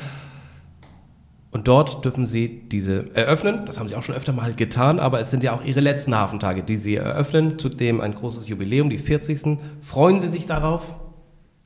Und 1.50 1.68
dort 1.68 2.02
dürfen 2.02 2.24
Sie 2.24 2.62
diese 2.66 3.14
eröffnen. 3.14 3.66
Das 3.66 3.78
haben 3.78 3.86
Sie 3.86 3.94
auch 3.94 4.02
schon 4.02 4.14
öfter 4.14 4.32
mal 4.32 4.54
getan, 4.54 4.98
aber 4.98 5.20
es 5.20 5.30
sind 5.30 5.42
ja 5.44 5.52
auch 5.52 5.62
Ihre 5.62 5.80
letzten 5.80 6.14
Hafentage, 6.14 6.62
die 6.62 6.78
Sie 6.78 6.94
eröffnen. 6.94 7.58
Zudem 7.58 8.00
ein 8.00 8.14
großes 8.14 8.48
Jubiläum, 8.48 8.88
die 8.88 8.96
40. 8.96 9.58
Freuen 9.82 10.18
Sie 10.18 10.30
sich 10.30 10.46
darauf? 10.46 10.98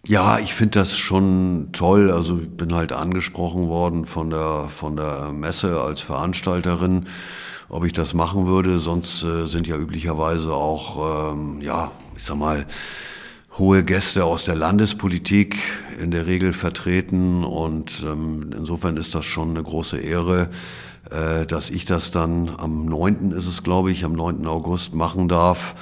Ja, 0.09 0.41
ich 0.41 0.55
finde 0.55 0.81
das 0.81 0.97
schon 0.97 1.69
toll. 1.73 2.11
Also 2.11 2.41
ich 2.41 2.51
bin 2.51 2.75
halt 2.75 2.93
angesprochen 2.93 3.69
worden 3.69 4.07
von 4.07 4.31
der, 4.31 4.67
von 4.69 4.97
der 4.97 5.31
Messe 5.31 5.81
als 5.81 6.01
Veranstalterin, 6.01 7.07
ob 7.69 7.85
ich 7.85 7.93
das 7.93 8.13
machen 8.13 8.49
würde. 8.49 8.81
Sonst 8.81 9.23
äh, 9.23 9.47
sind 9.47 9.69
ja 9.69 9.77
üblicherweise 9.77 10.53
auch, 10.53 11.33
ähm, 11.33 11.63
ja, 11.63 11.93
ich 12.17 12.25
sag 12.25 12.39
mal, 12.39 12.67
hohe 13.59 13.83
Gäste 13.83 14.25
aus 14.25 14.45
der 14.45 14.55
Landespolitik 14.55 15.57
in 16.01 16.11
der 16.11 16.27
Regel 16.27 16.53
vertreten 16.53 17.45
und 17.45 18.05
ähm, 18.07 18.51
insofern 18.57 18.97
ist 18.97 19.15
das 19.15 19.25
schon 19.25 19.51
eine 19.51 19.63
große 19.63 19.99
Ehre, 19.99 20.49
äh, 21.11 21.45
dass 21.47 21.71
ich 21.71 21.85
das 21.85 22.11
dann 22.11 22.51
am 22.57 22.87
9. 22.87 23.33
ist 23.33 23.47
es, 23.47 23.63
glaube 23.63 23.91
ich, 23.91 24.05
am 24.05 24.13
9. 24.13 24.47
August 24.47 24.95
machen 24.95 25.29
darf. 25.29 25.75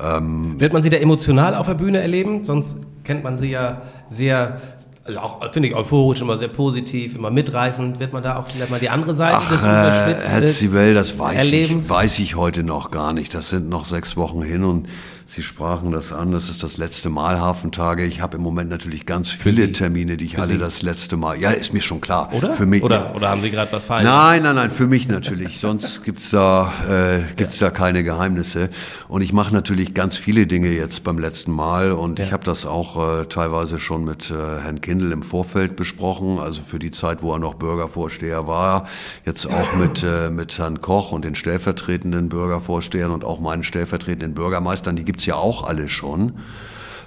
Ähm, 0.00 0.58
Wird 0.58 0.72
man 0.72 0.82
sie 0.82 0.90
da 0.90 0.96
emotional 0.96 1.54
auf 1.54 1.66
der 1.66 1.74
Bühne 1.74 2.00
erleben? 2.00 2.44
Sonst 2.44 2.76
kennt 3.04 3.22
man 3.22 3.38
sie 3.38 3.50
ja 3.50 3.82
sehr 4.10 4.60
also 5.04 5.20
auch, 5.20 5.52
finde 5.52 5.68
ich, 5.68 5.74
euphorisch, 5.74 6.20
immer 6.20 6.38
sehr 6.38 6.48
positiv, 6.48 7.16
immer 7.16 7.30
mitreißend. 7.30 7.98
Wird 8.00 8.12
man 8.12 8.22
da 8.22 8.36
auch 8.36 8.46
vielleicht 8.46 8.70
mal 8.70 8.78
die 8.78 8.90
andere 8.90 9.14
Seite 9.14 9.38
Ach, 9.40 9.48
des 9.50 9.62
Unterschwitz 9.62 10.24
äh, 10.24 10.28
Herr 10.28 10.46
Zibel, 10.46 10.94
das 10.94 11.18
weiß 11.18 11.38
erleben? 11.38 11.82
ich, 11.84 11.90
weiß 11.90 12.18
ich 12.20 12.36
heute 12.36 12.62
noch 12.62 12.90
gar 12.90 13.12
nicht. 13.12 13.34
Das 13.34 13.50
sind 13.50 13.68
noch 13.68 13.86
sechs 13.86 14.16
Wochen 14.16 14.42
hin 14.42 14.62
und 14.62 14.88
Sie 15.32 15.44
sprachen 15.44 15.92
das 15.92 16.12
an, 16.12 16.32
das 16.32 16.50
ist 16.50 16.64
das 16.64 16.76
letzte 16.76 17.08
Mal 17.08 17.38
Hafentage. 17.38 18.04
Ich 18.04 18.20
habe 18.20 18.36
im 18.36 18.42
Moment 18.42 18.68
natürlich 18.68 19.06
ganz 19.06 19.30
viele 19.30 19.70
Termine, 19.70 20.16
die 20.16 20.24
ich 20.24 20.34
für 20.34 20.40
alle 20.40 20.54
Sie? 20.54 20.58
das 20.58 20.82
letzte 20.82 21.16
Mal. 21.16 21.38
Ja, 21.38 21.52
ist 21.52 21.72
mir 21.72 21.82
schon 21.82 22.00
klar. 22.00 22.34
Oder? 22.34 22.54
Für 22.54 22.66
mich. 22.66 22.82
Oder, 22.82 23.14
oder 23.14 23.28
haben 23.28 23.40
Sie 23.40 23.52
gerade 23.52 23.70
was 23.70 23.84
falsch? 23.84 24.02
Nein, 24.02 24.42
nein, 24.42 24.56
nein, 24.56 24.72
für 24.72 24.88
mich 24.88 25.06
natürlich. 25.08 25.60
Sonst 25.60 26.02
gibt's 26.02 26.30
da, 26.30 26.72
äh, 26.88 27.22
gibt's 27.36 27.60
ja. 27.60 27.68
da 27.68 27.72
keine 27.72 28.02
Geheimnisse. 28.02 28.70
Und 29.06 29.22
ich 29.22 29.32
mache 29.32 29.54
natürlich 29.54 29.94
ganz 29.94 30.16
viele 30.16 30.48
Dinge 30.48 30.70
jetzt 30.70 31.04
beim 31.04 31.20
letzten 31.20 31.52
Mal. 31.52 31.92
Und 31.92 32.18
ja. 32.18 32.24
ich 32.24 32.32
habe 32.32 32.42
das 32.42 32.66
auch 32.66 33.20
äh, 33.20 33.26
teilweise 33.26 33.78
schon 33.78 34.02
mit 34.02 34.32
äh, 34.32 34.34
Herrn 34.34 34.80
Kindl 34.80 35.12
im 35.12 35.22
Vorfeld 35.22 35.76
besprochen. 35.76 36.40
Also 36.40 36.60
für 36.62 36.80
die 36.80 36.90
Zeit, 36.90 37.22
wo 37.22 37.32
er 37.34 37.38
noch 37.38 37.54
Bürgervorsteher 37.54 38.48
war. 38.48 38.88
Jetzt 39.24 39.46
auch 39.46 39.76
mit, 39.76 40.02
äh, 40.02 40.28
mit 40.28 40.58
Herrn 40.58 40.80
Koch 40.80 41.12
und 41.12 41.24
den 41.24 41.36
stellvertretenden 41.36 42.28
Bürgervorstehern 42.28 43.12
und 43.12 43.22
auch 43.22 43.38
meinen 43.38 43.62
stellvertretenden 43.62 44.34
Bürgermeistern. 44.34 44.96
Die 44.96 45.04
gibt 45.04 45.19
gibt's 45.20 45.26
ja 45.26 45.36
auch 45.36 45.64
alle 45.64 45.90
schon, 45.90 46.32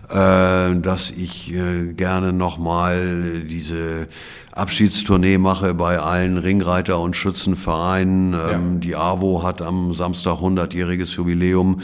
äh, 0.09 0.75
dass 0.79 1.09
ich 1.09 1.51
äh, 1.51 1.93
gerne 1.93 2.31
nochmal 2.31 3.41
diese 3.43 4.07
Abschiedstournee 4.51 5.39
mache 5.39 5.73
bei 5.73 5.97
allen 5.97 6.37
Ringreiter- 6.37 6.99
und 6.99 7.15
Schützenvereinen. 7.17 8.33
Ähm, 8.33 8.73
ja. 8.73 8.79
Die 8.79 8.95
AWO 8.95 9.41
hat 9.41 9.63
am 9.63 9.93
Samstag 9.93 10.41
100-jähriges 10.41 11.15
Jubiläum. 11.15 11.81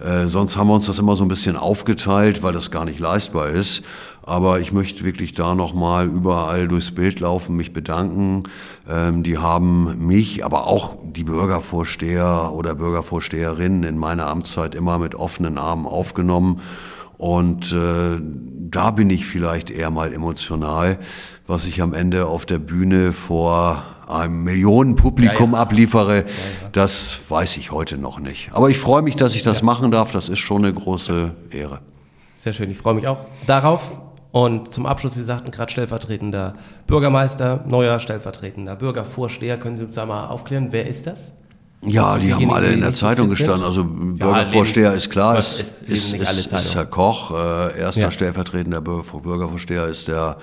Äh, 0.00 0.26
sonst 0.26 0.56
haben 0.56 0.66
wir 0.66 0.74
uns 0.74 0.86
das 0.86 0.98
immer 0.98 1.14
so 1.14 1.24
ein 1.24 1.28
bisschen 1.28 1.56
aufgeteilt, 1.56 2.42
weil 2.42 2.52
das 2.52 2.72
gar 2.72 2.84
nicht 2.84 2.98
leistbar 2.98 3.50
ist. 3.50 3.84
Aber 4.28 4.60
ich 4.60 4.72
möchte 4.72 5.06
wirklich 5.06 5.32
da 5.32 5.54
nochmal 5.54 6.06
überall 6.06 6.68
durchs 6.68 6.90
Bild 6.90 7.18
laufen, 7.18 7.56
mich 7.56 7.72
bedanken. 7.72 8.42
Ähm, 8.86 9.22
die 9.22 9.38
haben 9.38 10.06
mich, 10.06 10.44
aber 10.44 10.66
auch 10.66 10.96
die 11.02 11.24
Bürgervorsteher 11.24 12.52
oder 12.52 12.74
Bürgervorsteherinnen 12.74 13.84
in 13.84 13.96
meiner 13.96 14.26
Amtszeit 14.26 14.74
immer 14.74 14.98
mit 14.98 15.14
offenen 15.14 15.56
Armen 15.56 15.86
aufgenommen. 15.86 16.60
Und 17.16 17.72
äh, 17.72 18.20
da 18.20 18.90
bin 18.90 19.08
ich 19.08 19.24
vielleicht 19.24 19.70
eher 19.70 19.90
mal 19.90 20.12
emotional, 20.12 20.98
was 21.46 21.64
ich 21.64 21.80
am 21.80 21.94
Ende 21.94 22.26
auf 22.26 22.44
der 22.44 22.58
Bühne 22.58 23.14
vor 23.14 23.82
einem 24.06 24.44
Millionenpublikum 24.44 25.52
ja, 25.52 25.56
ja. 25.56 25.62
abliefere, 25.62 26.16
ja, 26.18 26.24
das 26.72 27.18
weiß 27.30 27.56
ich 27.56 27.72
heute 27.72 27.96
noch 27.96 28.20
nicht. 28.20 28.50
Aber 28.52 28.68
ich 28.68 28.78
freue 28.78 29.00
mich, 29.00 29.16
dass 29.16 29.34
ich 29.34 29.42
das 29.42 29.62
machen 29.62 29.90
darf. 29.90 30.12
Das 30.12 30.28
ist 30.28 30.38
schon 30.38 30.66
eine 30.66 30.74
große 30.74 31.32
Ehre. 31.50 31.80
Sehr 32.36 32.52
schön, 32.52 32.70
ich 32.70 32.76
freue 32.76 32.92
mich 32.92 33.08
auch 33.08 33.20
darauf. 33.46 33.90
Und 34.38 34.72
zum 34.72 34.86
Abschluss, 34.86 35.14
Sie 35.14 35.24
sagten 35.24 35.50
gerade 35.50 35.72
stellvertretender 35.72 36.54
Bürgermeister, 36.86 37.64
neuer 37.66 37.98
stellvertretender 37.98 38.76
Bürgervorsteher. 38.76 39.58
Können 39.58 39.76
Sie 39.76 39.82
uns 39.82 39.94
da 39.94 40.06
mal 40.06 40.28
aufklären, 40.28 40.68
wer 40.70 40.86
ist 40.86 41.08
das? 41.08 41.32
Ja, 41.82 42.18
die 42.18 42.32
haben 42.32 42.48
alle 42.52 42.68
in 42.68 42.80
der 42.80 42.92
Zeitung 42.92 43.30
gestanden. 43.30 43.64
Also 43.64 43.84
Bürgervorsteher 43.84 44.94
ist 44.94 45.10
klar, 45.10 45.40
ist, 45.40 45.58
ist, 45.58 45.82
ist, 45.82 46.14
ist, 46.14 46.52
ist 46.52 46.74
Herr 46.76 46.86
Koch. 46.86 47.32
Äh, 47.32 47.80
erster 47.80 48.02
ja. 48.02 48.10
stellvertretender 48.12 48.80
Bürgervorsteher 48.80 49.86
ist 49.86 50.06
der 50.06 50.36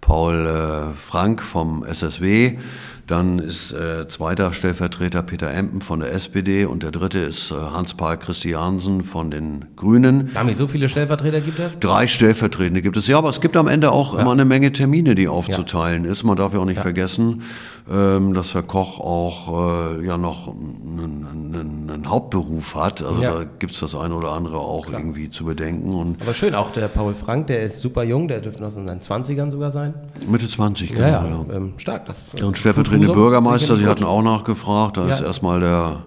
Paul 0.00 0.46
äh, 0.46 0.96
Frank 0.98 1.42
vom 1.42 1.84
SSW. 1.84 2.56
Dann 3.06 3.38
ist 3.38 3.72
äh, 3.72 4.08
zweiter 4.08 4.52
Stellvertreter 4.54 5.22
Peter 5.22 5.50
Empen 5.50 5.82
von 5.82 6.00
der 6.00 6.12
SPD 6.12 6.64
und 6.64 6.82
der 6.82 6.90
dritte 6.90 7.18
ist 7.18 7.50
äh, 7.50 7.54
Hans-Paul 7.54 8.16
Christiansen 8.16 9.04
von 9.04 9.30
den 9.30 9.66
Grünen. 9.76 10.30
Damit 10.32 10.56
so 10.56 10.66
viele 10.66 10.88
Stellvertreter 10.88 11.42
gibt 11.42 11.58
es? 11.58 11.78
Drei 11.80 12.06
Stellvertretende 12.06 12.80
gibt 12.80 12.96
es. 12.96 13.06
Ja, 13.06 13.18
aber 13.18 13.28
es 13.28 13.42
gibt 13.42 13.58
am 13.58 13.68
Ende 13.68 13.92
auch 13.92 14.14
ja. 14.14 14.20
immer 14.20 14.32
eine 14.32 14.46
Menge 14.46 14.72
Termine, 14.72 15.14
die 15.14 15.28
aufzuteilen 15.28 16.04
ja. 16.04 16.10
ist. 16.10 16.24
Man 16.24 16.36
darf 16.36 16.54
ja 16.54 16.60
auch 16.60 16.64
nicht 16.64 16.76
ja. 16.76 16.82
vergessen, 16.82 17.42
dass 17.86 18.54
Herr 18.54 18.62
Koch 18.62 18.98
auch 18.98 19.98
äh, 19.98 20.06
ja 20.06 20.16
noch 20.16 20.48
einen, 20.48 21.90
einen, 21.90 22.08
Hauptberuf 22.08 22.74
hat. 22.74 23.02
Also 23.02 23.20
da 23.20 23.44
gibt 23.58 23.74
es 23.74 23.80
das 23.80 23.94
eine 23.94 24.14
oder 24.14 24.32
andere 24.32 24.58
auch 24.58 24.86
Klar. 24.86 25.00
irgendwie 25.00 25.28
zu 25.28 25.44
bedenken. 25.44 25.92
Und 25.92 26.22
aber 26.22 26.32
schön, 26.32 26.54
auch 26.54 26.72
der 26.72 26.88
Paul 26.88 27.14
Frank, 27.14 27.48
der 27.48 27.62
ist 27.62 27.80
super 27.80 28.02
jung, 28.02 28.26
der 28.26 28.40
dürfte 28.40 28.62
noch 28.62 28.74
in 28.74 28.88
seinen 28.88 29.00
20ern 29.00 29.50
sogar 29.50 29.70
sein. 29.70 29.92
Mitte 30.26 30.48
20, 30.48 30.92
genau. 30.92 31.02
Ja, 31.02 31.26
ja. 31.26 31.44
Ähm, 31.52 31.74
stark. 31.76 32.06
Das, 32.06 32.30
und 32.30 32.56
Stellvertreter 32.56 32.56
stellvertretende 32.56 33.12
Bürgermeister, 33.12 33.76
Sie 33.76 33.86
hatten 33.86 34.04
auch 34.04 34.22
nachgefragt, 34.22 34.96
da 34.96 35.06
ja. 35.06 35.14
ist 35.14 35.20
erstmal 35.20 35.60
der 35.60 36.04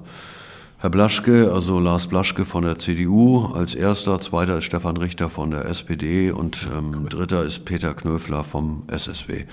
Herr 0.79 0.89
Blaschke, 0.89 1.51
also 1.51 1.79
Lars 1.79 2.07
Blaschke 2.07 2.45
von 2.45 2.63
der 2.63 2.79
CDU 2.79 3.47
als 3.53 3.75
erster, 3.75 4.19
zweiter 4.19 4.57
ist 4.57 4.63
Stefan 4.63 4.97
Richter 4.97 5.29
von 5.29 5.51
der 5.51 5.65
SPD 5.65 6.31
und 6.31 6.67
ähm, 6.75 7.07
dritter 7.09 7.43
ist 7.43 7.65
Peter 7.65 7.93
Knöfler 7.93 8.43
vom 8.43 8.83
SSW. 8.87 9.45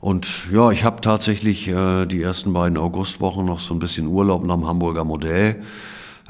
Und 0.00 0.46
ja, 0.52 0.70
ich 0.70 0.84
habe 0.84 1.00
tatsächlich 1.00 1.66
äh, 1.68 2.06
die 2.06 2.22
ersten 2.22 2.52
beiden 2.52 2.78
Augustwochen 2.78 3.44
noch 3.44 3.58
so 3.58 3.74
ein 3.74 3.80
bisschen 3.80 4.06
Urlaub 4.06 4.44
nach 4.44 4.54
dem 4.54 4.66
Hamburger 4.66 5.04
Modell, 5.04 5.62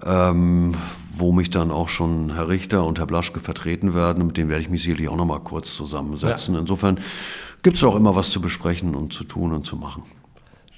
ähm, 0.04 0.74
wo 1.14 1.33
mich 1.33 1.50
dann 1.50 1.70
auch 1.70 1.88
schon 1.88 2.35
Herr 2.35 2.48
Richter 2.48 2.85
und 2.87 2.98
Herr 2.98 3.07
Blaschke 3.07 3.40
vertreten 3.40 3.94
werden. 3.94 4.26
Mit 4.26 4.37
denen 4.38 4.48
werde 4.48 4.62
ich 4.62 4.70
mich 4.70 4.83
sicherlich 4.83 5.09
auch 5.09 5.16
noch 5.16 5.26
mal 5.26 5.40
kurz 5.40 5.76
zusammensetzen. 5.76 6.54
Ja. 6.54 6.61
Insofern 6.61 6.98
gibt 7.62 7.76
es 7.76 7.85
auch 7.85 7.96
immer 7.96 8.14
was 8.14 8.31
zu 8.31 8.40
besprechen 8.40 8.94
und 8.94 9.12
zu 9.12 9.24
tun 9.24 9.52
und 9.52 9.66
zu 9.66 9.76
machen. 9.76 10.04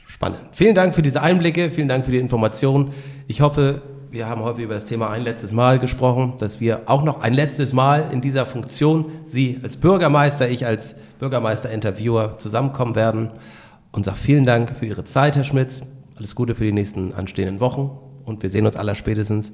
Spannend. 0.07 0.41
Vielen 0.53 0.75
Dank 0.75 0.95
für 0.95 1.03
diese 1.03 1.23
Einblicke, 1.23 1.71
vielen 1.71 1.89
Dank 1.89 2.05
für 2.05 2.11
die 2.11 2.19
Information. 2.19 2.93
Ich 3.29 3.41
hoffe, 3.41 3.83
wir 4.11 4.29
haben 4.29 4.43
heute 4.43 4.63
über 4.63 4.75
das 4.75 4.87
Thema 4.87 5.11
ein 5.11 5.23
letztes 5.23 5.53
Mal 5.53 5.79
gesprochen, 5.79 6.35
dass 6.39 6.61
wir 6.61 6.83
auch 6.87 7.05
noch 7.05 7.21
ein 7.21 7.33
letztes 7.33 7.73
Mal 7.73 8.11
in 8.13 8.21
dieser 8.21 8.45
Funktion, 8.45 9.07
Sie 9.25 9.61
als 9.63 9.77
Bürgermeister, 9.77 10.49
ich 10.49 10.67
als 10.67 10.97
Bürgermeister-Interviewer 11.21 12.37
zusammenkommen 12.39 12.97
werden. 12.97 13.31
Und 13.93 14.05
sage 14.05 14.19
vielen 14.19 14.45
Dank 14.45 14.77
für 14.77 14.87
Ihre 14.87 15.05
Zeit, 15.05 15.37
Herr 15.37 15.45
Schmitz. 15.45 15.83
Alles 16.19 16.35
Gute 16.35 16.57
für 16.57 16.65
die 16.65 16.73
nächsten 16.73 17.15
anstehenden 17.15 17.61
Wochen. 17.61 17.99
Und 18.25 18.43
wir 18.43 18.51
sehen 18.51 18.67
uns 18.67 18.77
aller 18.77 18.97
spätestens 18.97 19.53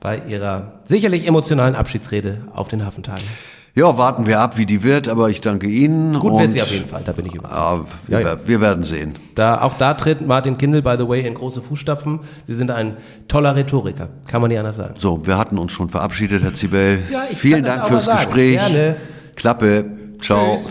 bei 0.00 0.22
Ihrer 0.26 0.80
sicherlich 0.86 1.26
emotionalen 1.26 1.74
Abschiedsrede 1.74 2.38
auf 2.54 2.68
den 2.68 2.86
Hafentagen. 2.86 3.24
Ja, 3.74 3.96
warten 3.96 4.26
wir 4.26 4.40
ab, 4.40 4.58
wie 4.58 4.66
die 4.66 4.82
wird, 4.82 5.08
aber 5.08 5.28
ich 5.28 5.40
danke 5.40 5.68
Ihnen. 5.68 6.18
Gut 6.18 6.38
wird 6.38 6.52
sie 6.52 6.62
auf 6.62 6.70
jeden 6.70 6.88
Fall, 6.88 7.02
da 7.04 7.12
bin 7.12 7.26
ich 7.26 7.34
überzeugt. 7.34 7.56
Ja, 7.56 7.84
wir, 8.06 8.20
ja, 8.20 8.28
ja. 8.28 8.36
wir, 8.44 8.60
werden 8.60 8.82
sehen. 8.82 9.14
Da, 9.34 9.60
auch 9.60 9.74
da 9.78 9.94
tritt 9.94 10.26
Martin 10.26 10.58
Kindl, 10.58 10.82
by 10.82 10.96
the 10.98 11.08
way, 11.08 11.24
in 11.24 11.34
große 11.34 11.62
Fußstapfen. 11.62 12.20
Sie 12.46 12.54
sind 12.54 12.70
ein 12.70 12.96
toller 13.28 13.54
Rhetoriker, 13.54 14.08
kann 14.26 14.40
man 14.40 14.48
nicht 14.48 14.58
anders 14.58 14.76
sagen. 14.76 14.94
So, 14.96 15.24
wir 15.26 15.38
hatten 15.38 15.58
uns 15.58 15.72
schon 15.72 15.90
verabschiedet, 15.90 16.42
Herr 16.42 16.54
Zibel. 16.54 16.98
Vielen 17.34 17.64
Dank 17.64 17.84
fürs 17.84 18.06
sagen. 18.06 18.18
Gespräch. 18.18 18.54
Gerne. 18.54 18.96
Klappe. 19.36 19.84
Ciao. 20.20 20.56
Tschüss. 20.56 20.68